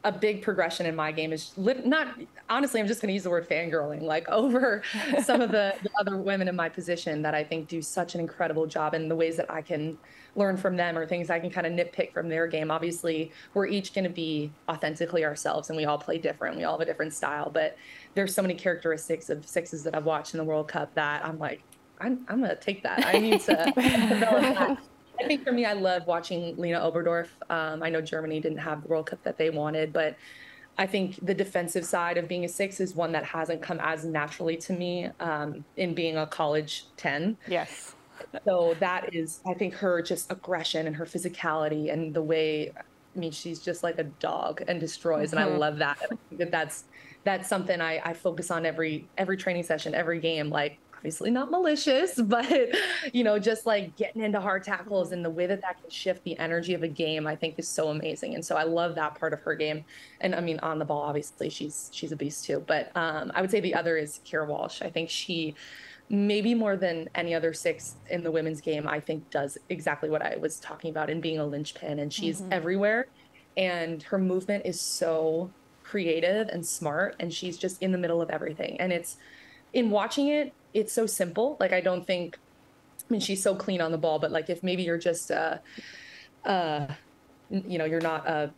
[0.05, 2.09] a big progression in my game is li- not
[2.51, 4.83] honestly i'm just going to use the word fangirling like over
[5.23, 8.21] some of the, the, other women in my position that i think do such an
[8.21, 9.97] incredible job in the ways that i can
[10.37, 13.67] learn from them or things i can kind of nitpick from their game obviously we're
[13.67, 16.85] each going to be authentically ourselves and we all play different we all have a
[16.85, 17.77] different style but
[18.15, 21.39] there's so many characteristics of sixes that i've watched in the world cup that i'm
[21.39, 21.63] like
[22.01, 24.79] i'm, I'm going to take that i need to develop that
[25.21, 27.29] I think for me, I love watching Lena Oberdorf.
[27.49, 30.17] Um, I know Germany didn't have the World Cup that they wanted, but
[30.77, 34.05] I think the defensive side of being a six is one that hasn't come as
[34.05, 37.37] naturally to me um, in being a college 10.
[37.47, 37.95] Yes.
[38.45, 43.19] So that is, I think, her just aggression and her physicality and the way, I
[43.19, 45.39] mean, she's just like a dog and destroys, mm-hmm.
[45.39, 45.61] and I mm-hmm.
[45.61, 45.99] love that.
[46.11, 46.85] I that that's
[47.25, 50.51] that's something I, I focus on every every training session, every game.
[50.51, 52.51] Like obviously not malicious, but
[53.13, 56.25] you know, just like getting into hard tackles and the way that that can shift
[56.25, 58.35] the energy of a game, I think is so amazing.
[58.35, 59.85] And so I love that part of her game.
[60.23, 62.65] And I mean, on the ball, obviously she's she's a beast too.
[62.67, 64.81] But um, I would say the other is Keira Walsh.
[64.81, 65.55] I think she
[66.09, 70.23] maybe more than any other six in the women's game, I think does exactly what
[70.23, 71.99] I was talking about in being a linchpin.
[71.99, 72.53] And she's mm-hmm.
[72.53, 73.07] everywhere.
[73.57, 75.51] And her movement is so
[75.95, 77.15] creative and smart.
[77.21, 78.81] And she's just in the middle of everything.
[78.81, 79.17] And it's
[79.73, 81.57] in watching it, it's so simple.
[81.61, 82.37] Like I don't think
[82.99, 85.59] I mean she's so clean on the ball, but like if maybe you're just uh
[86.45, 86.89] uh
[87.49, 88.51] you know, you're not a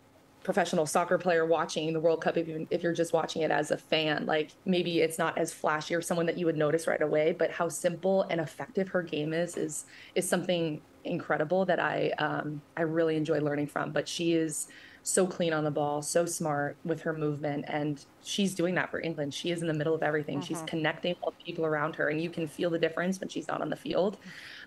[0.45, 3.71] professional soccer player watching the World Cup, if, you, if you're just watching it as
[3.71, 7.03] a fan, like maybe it's not as flashy or someone that you would notice right
[7.03, 12.13] away, but how simple and effective her game is is is something incredible that I
[12.17, 13.93] um, I really enjoy learning from.
[13.93, 14.69] But she is
[15.07, 17.65] so clean on the ball, so smart with her movement.
[17.69, 19.33] And she's doing that for England.
[19.33, 20.39] She is in the middle of everything.
[20.39, 20.47] Mm-hmm.
[20.47, 23.47] She's connecting all the people around her, and you can feel the difference when she's
[23.47, 24.17] not on the field.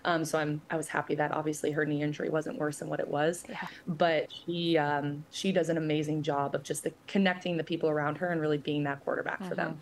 [0.06, 3.00] Um, so I'm I was happy that obviously her knee injury wasn't worse than what
[3.00, 3.44] it was.
[3.50, 3.66] Yeah.
[3.86, 8.16] But she um, she does an amazing job of just the, connecting the people around
[8.16, 9.48] her and really being that quarterback mm-hmm.
[9.50, 9.78] for them.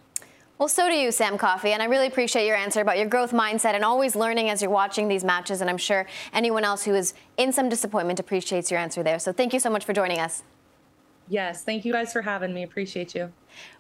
[0.59, 3.31] Well, so do you, Sam Coffey, and I really appreciate your answer about your growth
[3.31, 5.61] mindset and always learning as you're watching these matches.
[5.61, 9.21] And I'm sure anyone else who is in some disappointment appreciates your answer there.
[9.21, 10.43] So thank you so much for joining us.
[11.29, 12.65] Yes, thank you guys for having me.
[12.65, 13.33] Appreciate you.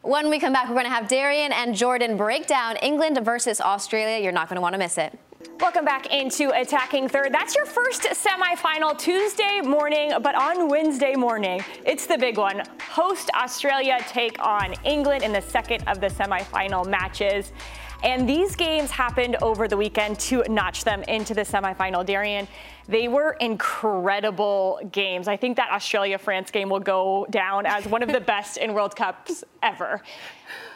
[0.03, 3.61] When we come back, we're going to have Darian and Jordan break down England versus
[3.61, 4.23] Australia.
[4.23, 5.19] You're not going to want to miss it.
[5.61, 7.33] Welcome back into Attacking Third.
[7.33, 12.65] That's your first semifinal Tuesday morning, but on Wednesday morning, it's the big one.
[12.91, 17.53] Host Australia take on England in the second of the semifinal matches.
[18.05, 22.07] And these games happened over the weekend to notch them into the semifinal.
[22.07, 22.47] Darian,
[22.87, 25.27] they were incredible games.
[25.27, 28.73] I think that Australia France game will go down as one of the best in
[28.73, 30.01] World Cups ever.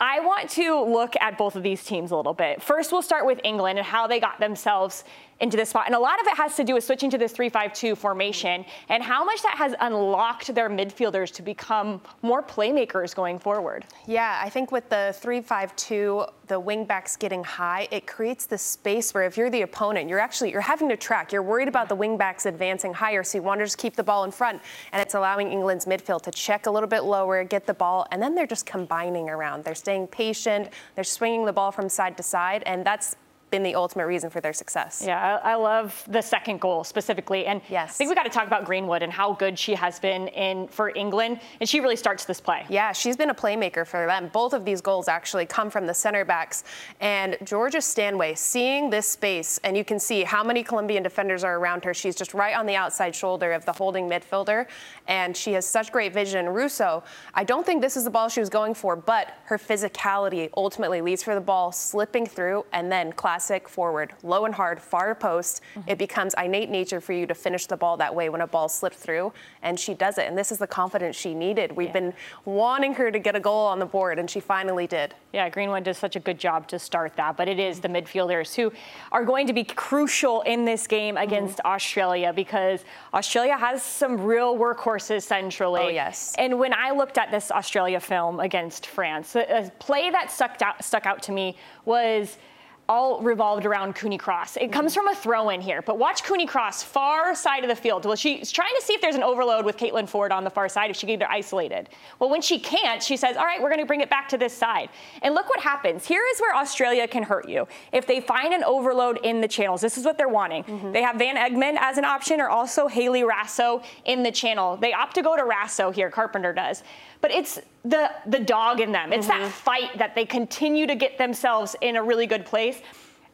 [0.00, 2.60] I want to look at both of these teams a little bit.
[2.60, 5.04] First, we'll start with England and how they got themselves
[5.42, 5.84] into this spot.
[5.86, 9.02] And a lot of it has to do with switching to this 3-5-2 formation and
[9.02, 13.84] how much that has unlocked their midfielders to become more playmakers going forward.
[14.06, 19.24] Yeah, I think with the 3-5-2, the wingbacks getting high, it creates this space where
[19.24, 21.32] if you're the opponent, you're actually you're having to track.
[21.32, 24.24] You're worried about the wingbacks advancing higher, so you want to just keep the ball
[24.24, 27.74] in front, and it's allowing England's midfield to check a little bit lower, get the
[27.74, 29.64] ball, and then they're just combining around.
[29.64, 30.68] They're staying patient.
[30.94, 33.16] They're swinging the ball from side to side, and that's
[33.52, 35.04] been the ultimate reason for their success.
[35.06, 37.46] Yeah, I, I love the second goal specifically.
[37.46, 37.90] And yes.
[37.90, 40.66] I think we got to talk about Greenwood and how good she has been in
[40.66, 41.38] for England.
[41.60, 42.64] And she really starts this play.
[42.68, 44.30] Yeah, she's been a playmaker for them.
[44.32, 46.64] Both of these goals actually come from the center backs.
[47.00, 51.58] And Georgia Stanway, seeing this space, and you can see how many Colombian defenders are
[51.58, 51.92] around her.
[51.92, 54.66] She's just right on the outside shoulder of the holding midfielder.
[55.06, 56.48] And she has such great vision.
[56.48, 60.48] Russo, I don't think this is the ball she was going for, but her physicality
[60.56, 64.80] ultimately leads for the ball slipping through and then class classic forward, low and hard,
[64.80, 65.62] far post.
[65.74, 65.90] Mm-hmm.
[65.90, 68.68] It becomes innate nature for you to finish the ball that way when a ball
[68.68, 69.32] slipped through,
[69.62, 70.28] and she does it.
[70.28, 71.72] And this is the confidence she needed.
[71.72, 71.92] We've yeah.
[71.92, 72.14] been
[72.44, 75.14] wanting her to get a goal on the board, and she finally did.
[75.32, 78.54] Yeah, Greenwood does such a good job to start that, but it is the midfielders
[78.54, 78.72] who
[79.10, 81.24] are going to be crucial in this game mm-hmm.
[81.24, 81.74] against mm-hmm.
[81.74, 85.82] Australia because Australia has some real workhorses centrally.
[85.82, 86.32] Oh, yes.
[86.38, 90.84] And when I looked at this Australia film against France, a play that stuck out,
[90.84, 92.38] stuck out to me was–
[92.92, 94.58] all revolved around Cooney Cross.
[94.58, 97.74] It comes from a throw in here, but watch Cooney Cross, far side of the
[97.74, 98.04] field.
[98.04, 100.68] Well, she's trying to see if there's an overload with Caitlin Foord on the far
[100.68, 101.88] side, if she can get isolated.
[102.18, 104.36] Well, when she can't, she says, All right, we're going to bring it back to
[104.36, 104.90] this side.
[105.22, 106.06] And look what happens.
[106.06, 107.66] Here is where Australia can hurt you.
[107.92, 110.64] If they find an overload in the channels, this is what they're wanting.
[110.64, 110.92] Mm-hmm.
[110.92, 114.76] They have Van Egmond as an option or also Hayley Raso in the channel.
[114.76, 116.82] They opt to go to Raso here, Carpenter does
[117.22, 119.12] but it's the the dog in them.
[119.12, 119.42] It's mm-hmm.
[119.42, 122.82] that fight that they continue to get themselves in a really good place.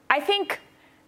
[0.09, 0.61] I think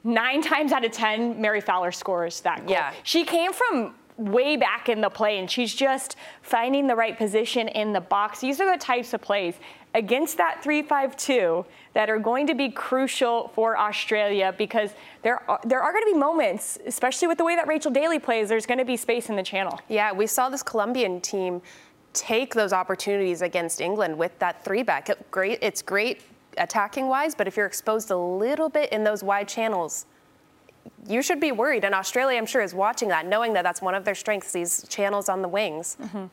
[0.02, 2.70] nine times out of ten, Mary Fowler scores that goal.
[2.70, 2.92] Yeah.
[3.04, 7.68] She came from way back in the play and she's just finding the right position
[7.68, 8.40] in the box.
[8.40, 9.54] These are the types of plays
[9.94, 11.64] against that 3-5-2
[11.94, 14.90] that are going to be crucial for Australia because
[15.22, 18.18] there are, there are going to be moments, especially with the way that Rachel Daly
[18.18, 19.80] plays, there's going to be space in the channel.
[19.88, 21.62] Yeah, we saw this Colombian team
[22.12, 25.08] take those opportunities against England with that three back.
[25.08, 26.22] It, great, it's great
[26.58, 30.06] attacking wise, but if you're exposed a little bit in those wide channels,
[31.06, 31.84] you should be worried.
[31.84, 34.86] And Australia, I'm sure, is watching that, knowing that that's one of their strengths, these
[34.88, 35.96] channels on the wings.
[36.00, 36.26] Mm-hmm.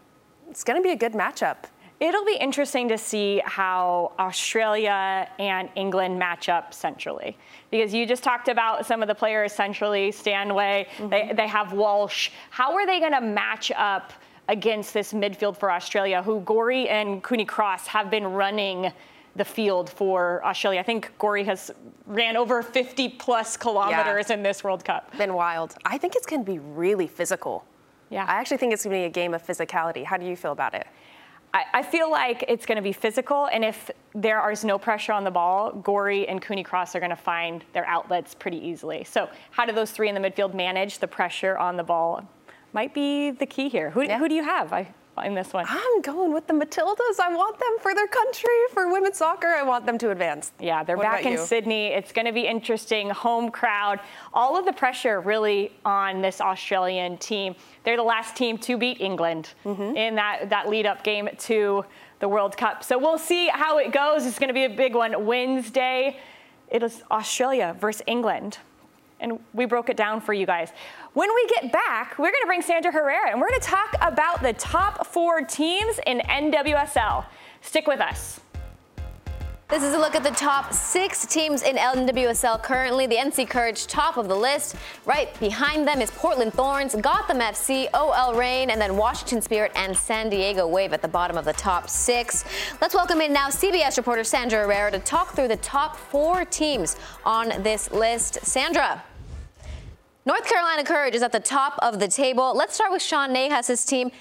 [0.50, 1.58] It's going to be a good matchup.
[2.00, 7.36] It'll be interesting to see how Australia and England match up centrally.
[7.72, 11.10] Because you just talked about some of the players centrally, Stanway, mm-hmm.
[11.10, 12.30] they, they have Walsh.
[12.52, 14.14] How are they going to match up?
[14.50, 18.92] Against this midfield for Australia, who Gorry and Cooney Cross have been running
[19.36, 20.80] the field for Australia.
[20.80, 21.72] I think Gorry has
[22.06, 24.36] ran over 50 plus kilometers yeah.
[24.36, 25.16] in this World Cup.
[25.18, 25.76] Been wild.
[25.86, 27.64] I think it's going to be really physical.
[28.10, 28.26] Yeah.
[28.26, 30.04] I actually think it's going to be a game of physicality.
[30.04, 30.88] How do you feel about it?
[31.54, 35.14] I, I feel like it's going to be physical, and if there is no pressure
[35.14, 39.04] on the ball, Gorry and Cooney Cross are going to find their outlets pretty easily.
[39.06, 42.28] So, how do those three in the midfield manage the pressure on the ball?
[42.78, 43.90] Might be the key here.
[43.90, 44.20] Who, yeah.
[44.20, 44.72] who do you have?
[44.72, 44.88] I,
[45.26, 45.66] in this one?
[45.68, 47.20] I'm going with the Matildas.
[47.20, 49.48] I want them for their country, for women's soccer.
[49.48, 50.52] I want them to advance.
[50.60, 51.38] Yeah, they're what back in you?
[51.40, 51.88] Sydney.
[51.88, 53.10] It's going to be interesting.
[53.10, 54.00] Home crowd.
[54.32, 57.56] All of the pressure really on this Australian team.
[57.84, 59.98] They're the last team to beat England mm-hmm.
[59.98, 61.84] in that, that lead up game to
[62.20, 62.84] the World Cup.
[62.84, 64.28] So we'll see how it goes.
[64.28, 66.20] It's going to be a big one Wednesday.
[66.70, 68.60] It is Australia versus England.
[69.20, 70.70] And we broke it down for you guys.
[71.18, 73.96] When we get back, we're going to bring Sandra Herrera and we're going to talk
[74.02, 77.26] about the top four teams in NWSL.
[77.62, 78.40] Stick with us.
[79.68, 83.08] This is a look at the top six teams in NWSL currently.
[83.08, 84.76] The NC Courage, top of the list.
[85.08, 89.98] Right behind them is Portland Thorns, Gotham FC, OL Reign, and then Washington Spirit and
[89.98, 92.46] San Diego Wave at the bottom of the top six.
[92.80, 96.96] Let's welcome in now CBS reporter Sandra Herrera to talk through the top four teams
[97.26, 98.46] on this list.
[98.46, 99.04] Sandra.
[100.28, 102.54] North Carolina Courage is at the top of the table.
[102.54, 104.12] Let's start with Sean Nahas' team.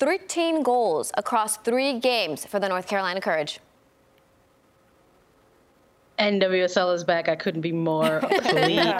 [0.00, 3.60] 13 goals across three games for the North Carolina Courage.
[6.18, 7.28] NWSL is back.
[7.28, 8.92] I couldn't be more pleased.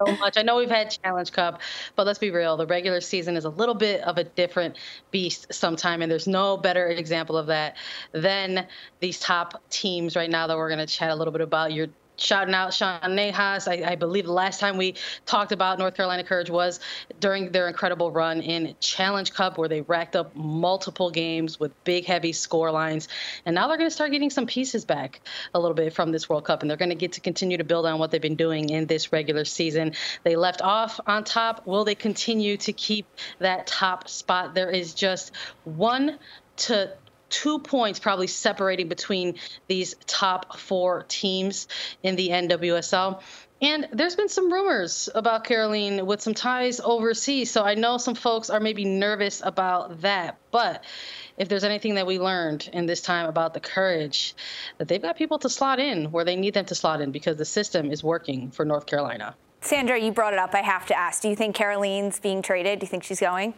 [0.00, 0.38] so much.
[0.38, 1.60] I know we've had Challenge Cup,
[1.96, 2.56] but let's be real.
[2.56, 4.78] The regular season is a little bit of a different
[5.10, 7.76] beast sometime, and there's no better example of that
[8.12, 8.66] than
[9.00, 11.74] these top teams right now that we're going to chat a little bit about.
[11.74, 13.68] Your shouting out Sean Nahas.
[13.68, 14.94] I, I, believe the last time we
[15.24, 16.80] talked about North Carolina Courage was
[17.20, 22.04] during their incredible run in Challenge Cup, where they racked up multiple games with big,
[22.04, 23.08] heavy score lines.
[23.44, 25.20] And now they're going to start getting some pieces back
[25.54, 27.64] a little bit from this World Cup, and they're going to get to continue to
[27.64, 29.92] build on what they've been doing in this regular season.
[30.24, 31.66] They left off on top.
[31.66, 33.06] Will they continue to keep
[33.38, 34.54] that top spot?
[34.54, 35.32] There is just
[35.64, 36.18] one
[36.56, 36.90] to
[37.28, 39.36] two points probably separating between
[39.68, 41.68] these top four teams
[42.02, 43.20] in the NWSL.
[43.62, 47.50] And there's been some rumors about Kerolin with some ties overseas.
[47.50, 50.36] So I know some folks are maybe nervous about that.
[50.50, 50.84] But
[51.38, 54.34] if there's anything that we learned in this time about the courage,
[54.76, 57.38] that they've got people to slot in where they need them to slot in because
[57.38, 59.34] the system is working for North Carolina.
[59.62, 60.54] Sandra, you brought it up.
[60.54, 61.22] I have to ask.
[61.22, 62.80] Do you think Kerolin's being traded?
[62.80, 63.54] Do you think she's going?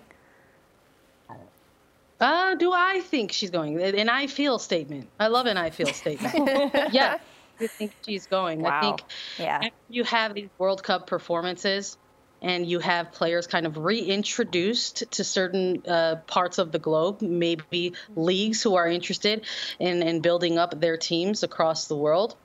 [2.21, 3.81] Uh, do I think she's going?
[3.81, 5.09] An I feel statement.
[5.21, 6.35] I love an I feel statement.
[6.93, 7.19] yeah,
[7.61, 8.61] I think she's going.
[8.61, 8.79] Wow.
[8.79, 9.03] I think
[9.39, 9.69] yeah.
[9.89, 11.97] you have these World Cup performances
[12.41, 17.95] and you have players kind of reintroduced to certain uh, parts of the globe, maybe
[18.15, 19.45] leagues who are interested
[19.79, 22.37] in, in building up their teams across the world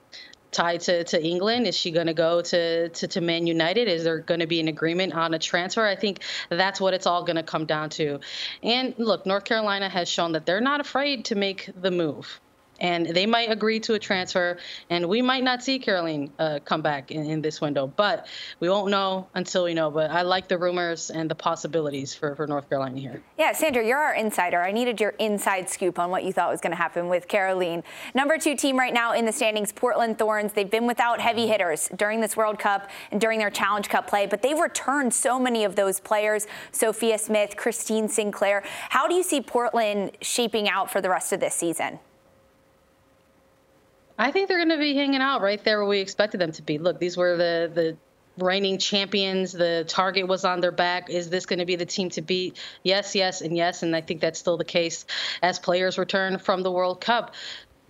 [0.54, 1.68] tied to, to England?
[1.68, 3.88] Is she going to go to, to, to Man United?
[3.88, 5.86] Is there going to be an agreement on a transfer?
[5.86, 8.20] I think that's what it's all going to come down to.
[8.62, 12.40] And look, North Carolina has shown that they're not afraid to make the move
[12.84, 14.58] and they might agree to a transfer,
[14.90, 17.88] and we might not see Kerolin uh, come back in, in, this window.
[17.88, 18.28] But
[18.60, 19.90] we won't know until we know.
[19.90, 23.24] But I like the rumors and the possibilities for, for North Carolina here.
[23.38, 24.62] Yeah, Sandra, you're our insider.
[24.62, 27.84] I needed your inside scoop on what you thought was going to happen with Kerolin.
[28.14, 30.52] Number two team right now in the standings, Portland Thorns.
[30.52, 34.26] They've been without heavy hitters during this World Cup and during their Challenge Cup play,
[34.26, 38.62] but they've returned so many of those players Sophia Smith, Christine Sinclair.
[38.90, 42.00] How do you see Portland shaping out for the rest of this season?
[44.24, 46.62] I think they're going to be hanging out right there where we expected them to
[46.62, 46.78] be.
[46.78, 47.98] Look, these were the the
[48.42, 49.52] reigning champions.
[49.52, 51.10] The target was on their back.
[51.10, 52.58] Is this going to be the team to beat?
[52.84, 53.84] Yes, yes, and yes.
[53.84, 55.06] And I think that's still the case
[55.42, 57.36] as players return from the World Cup.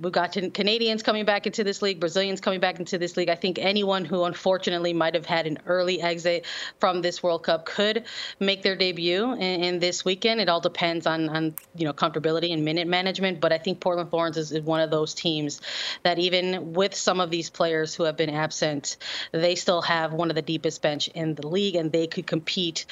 [0.03, 3.29] We've got Canadians coming back into this league, Brazilians coming back into this league.
[3.29, 6.45] I think anyone who unfortunately might have had an early exit
[6.79, 8.03] from this World Cup could
[8.37, 10.41] make their debut in, in this weekend.
[10.41, 13.39] It all depends on, on you know comfortability and minute management.
[13.39, 15.61] But I think Portland Thorns is, is one of those teams
[16.03, 18.97] that even with some of these players who have been absent,
[19.31, 22.85] they still have one of the deepest bench in the league, and they could compete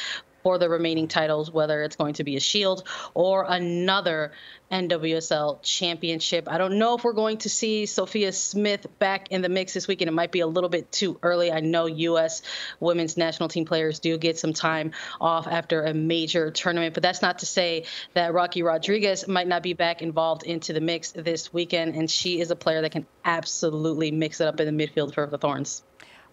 [0.44, 4.32] for the remaining titles, whether it's going to be a Shield or another
[4.72, 6.48] NWSL championship.
[6.50, 9.88] I don't know if we're going to see Sophia Smith back in the mix this
[9.88, 10.10] weekend.
[10.10, 11.52] It might be a little bit too early.
[11.52, 12.42] I know U.S.
[12.80, 17.22] women's national team players do get some time off after a major tournament, but that's
[17.22, 21.52] not to say that Rocky Rodriguez might not be back involved into the mix this
[21.52, 21.96] weekend.
[21.96, 25.28] And she is a player that can absolutely mix it up in the midfield for
[25.28, 25.84] the Thorns.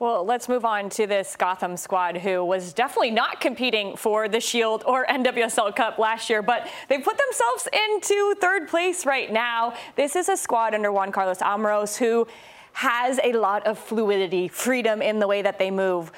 [0.00, 4.38] Well, let's move on to this Gotham squad who was definitely not competing for the
[4.38, 9.74] Shield or NWSL Cup last year, but they put themselves into third place right now.
[9.96, 12.28] This is a squad under Juan Carlos Amorós who
[12.74, 16.12] has a lot of fluidity, freedom in the way that they move.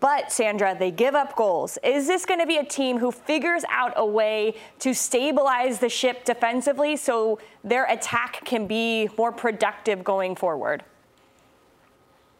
[0.00, 1.76] But Sandra, they give up goals.
[1.84, 5.90] Is this going to be a team who figures out a way to stabilize the
[5.90, 10.82] ship defensively so their attack can be more productive going forward?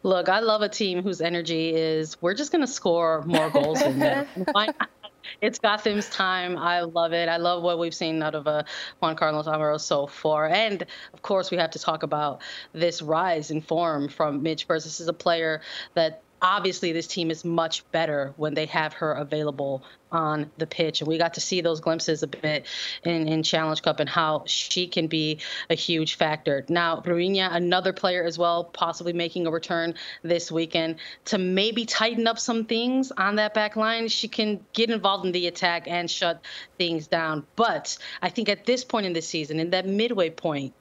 [0.02, 3.80] Look, I love a team whose energy is we're just going to score more goals
[3.80, 4.26] than them.
[5.40, 6.58] it's Gotham's time.
[6.58, 7.28] I love it.
[7.28, 8.64] I love what we've seen out of uh,
[9.00, 10.48] Juan Carlos Amorós so far.
[10.48, 12.42] And of course, we have to talk about
[12.72, 14.84] this rise in form from Midge Purce.
[14.84, 15.62] This is a player
[15.94, 21.00] that obviously this team is much better when they have her available on the pitch.
[21.00, 22.66] And we got to see those glimpses a bit
[23.04, 25.38] in, in Challenge Cup and how she can be
[25.70, 26.66] a huge factor.
[26.68, 32.26] Now, Bruninha, another player as well, possibly making a return this weekend to maybe tighten
[32.26, 34.08] up some things on that back line.
[34.08, 36.44] She can get involved in the attack and shut
[36.76, 37.46] things down.
[37.54, 40.74] But I think at this point in the season, in that midway point,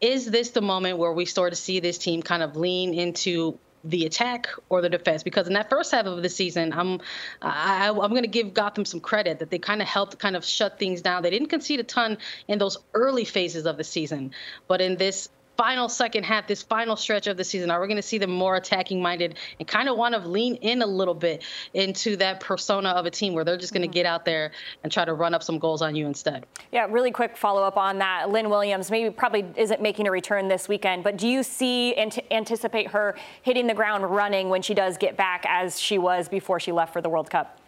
[0.00, 3.58] is this the moment where we start to see this team kind of lean into
[3.84, 7.00] the attack or the defense because in that first half of the season i'm
[7.42, 10.44] I, i'm going to give gotham some credit that they kind of helped kind of
[10.44, 11.22] shut things down.
[11.22, 12.18] They didn't concede a ton
[12.48, 14.32] in those early phases of the season
[14.68, 17.96] but in this final second half, this final stretch of the season, are we going
[17.96, 21.14] to see them more attacking minded and kind of want to lean in a little
[21.14, 21.42] bit
[21.74, 23.94] into that persona of a team where they're just going to mm-hmm.
[23.94, 24.52] get out there
[24.82, 26.46] and try to run up some goals on you instead?
[26.72, 28.30] Yeah, really quick follow up on that.
[28.30, 32.18] Lynn Williams maybe probably isn't making a return this weekend, but do you see and
[32.30, 36.58] anticipate her hitting the ground running when she does get back as she was before
[36.58, 37.60] she left for the World Cup?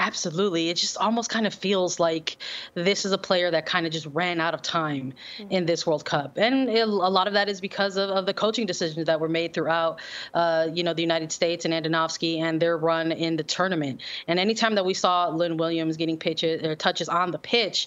[0.00, 0.70] Absolutely.
[0.70, 2.38] It just almost kind of feels like
[2.72, 5.52] this is a player that kind of just ran out of time mm-hmm.
[5.52, 6.38] in this World Cup.
[6.38, 9.28] And it, a lot of that is because of, of, the coaching decisions that were
[9.28, 10.00] made throughout,
[10.32, 14.00] uh, you know, the United States and Andonovski and their run in the tournament.
[14.26, 17.86] And anytime that we saw Lynn Williams getting pitches or touches on the pitch,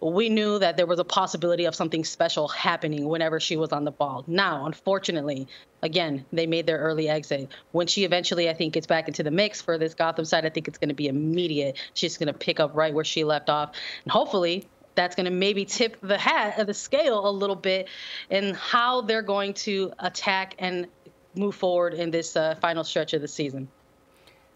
[0.00, 3.84] we knew that there was a possibility of something special happening whenever she was on
[3.84, 4.24] the ball.
[4.26, 5.46] Now, unfortunately,
[5.82, 7.50] again, they made their early exit.
[7.72, 10.48] When she eventually, I think, gets back into the mix for this Gotham side, I
[10.48, 11.76] think it's going to be immediate.
[11.94, 13.74] She's going to pick up right where she left off.
[14.04, 17.88] And hopefully, that's going to maybe tip the hat of the scale a little bit
[18.30, 20.86] in how they're going to attack and
[21.34, 23.68] move forward in this uh, final stretch of the season.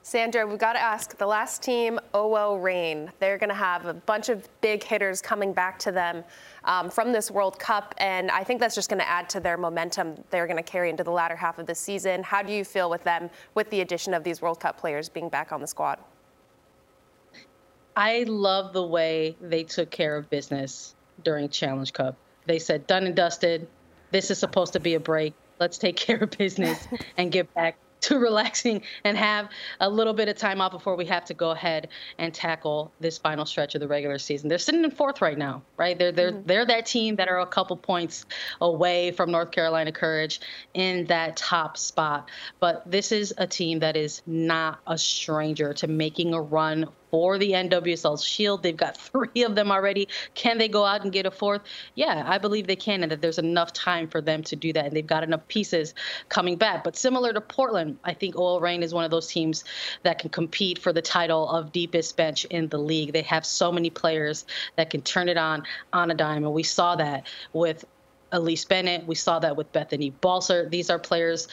[0.06, 3.10] Sandra, we've got to ask the last team, OL Reign.
[3.18, 6.22] They're going to have a bunch of big hitters coming back to them
[6.62, 9.56] um, from this World Cup, and I think that's just going to add to their
[9.56, 12.22] momentum they're going to carry into the latter half of the season.
[12.22, 15.28] How do you feel with them with the addition of these World Cup players being
[15.28, 15.98] back on the squad?
[17.96, 20.94] I love the way they took care of business
[21.24, 22.14] during Challenge Cup.
[22.46, 23.66] They said, done and dusted.
[24.12, 25.34] This is supposed to be a break.
[25.58, 26.86] Let's take care of business
[27.16, 29.48] and get back to relaxing and have
[29.80, 31.88] a little bit of time off before we have to go ahead
[32.18, 34.48] and tackle this final stretch of the regular season.
[34.48, 35.98] They're sitting in fourth right now, right?
[35.98, 36.46] They're they're mm-hmm.
[36.46, 38.26] they're that team that are a couple points
[38.60, 40.40] away from North Carolina Courage
[40.74, 42.30] in that top spot.
[42.60, 47.38] But this is a team that is not a stranger to making a run for
[47.38, 48.62] the NWSL Shield.
[48.62, 50.08] They've got three of them already.
[50.34, 51.62] Can they go out and get a fourth?
[51.94, 54.86] Yeah, I believe they can, and that there's enough time for them to do that,
[54.86, 55.94] and they've got enough pieces
[56.28, 56.84] coming back.
[56.84, 59.64] But similar to Portland, I think OL Reign is one of those teams
[60.02, 63.12] that can compete for the title of deepest bench in the league.
[63.12, 64.46] They have so many players
[64.76, 67.84] that can turn it on on a dime, and we saw that with
[68.32, 69.06] Elyse Bennett.
[69.06, 70.68] We saw that with Bethany Balcer.
[70.68, 71.48] These are players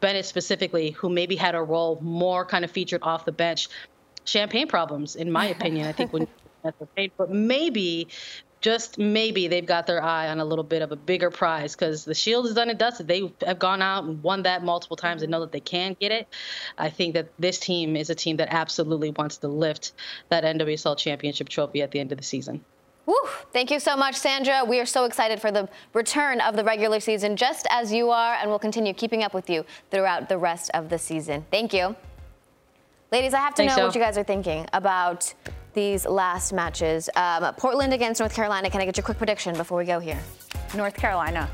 [0.00, 3.68] Bennett specifically, who maybe had a role more kind of featured off the bench,
[4.24, 5.86] champagne problems, in my opinion.
[5.86, 6.28] I think when
[7.16, 8.08] but maybe
[8.60, 12.04] just maybe they've got their eye on a little bit of a bigger prize because
[12.04, 13.08] the Shield is done and dusted.
[13.08, 16.12] They have gone out and won that multiple times and know that they can get
[16.12, 16.28] it.
[16.76, 19.92] I think that this team is a team that absolutely wants to lift
[20.28, 22.64] that NWSL championship trophy at the end of the season.
[23.06, 23.14] Woo.
[23.52, 24.64] Thank you so much, Sandra.
[24.64, 28.34] We are so excited for the return of the regular season, just as you are,
[28.34, 31.44] and we'll continue keeping up with you throughout the rest of the season.
[31.50, 31.96] Thank you.
[33.12, 33.86] Ladies, I have to Thanks, know so.
[33.86, 35.34] what you guys are thinking about
[35.74, 37.10] these last matches.
[37.16, 38.70] Um, Portland against North Carolina.
[38.70, 40.18] Can I get your quick prediction before we go here?
[40.76, 41.50] North Carolina.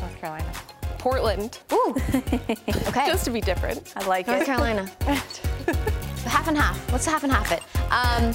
[0.00, 0.50] North Carolina.
[0.98, 1.58] Portland.
[1.70, 1.94] Ooh.
[2.14, 3.06] okay.
[3.06, 3.92] Just to be different.
[3.94, 4.48] I like North it.
[4.48, 4.90] North Carolina.
[6.26, 6.92] half and half.
[6.92, 7.62] Let's half and half it.
[7.92, 8.34] Um,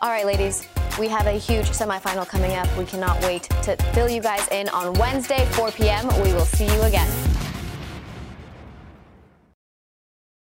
[0.00, 0.66] all right, ladies.
[0.98, 2.66] We have a huge semifinal coming up.
[2.76, 6.08] We cannot wait to fill you guys in on Wednesday, 4 p.m.
[6.24, 7.08] We will see you again.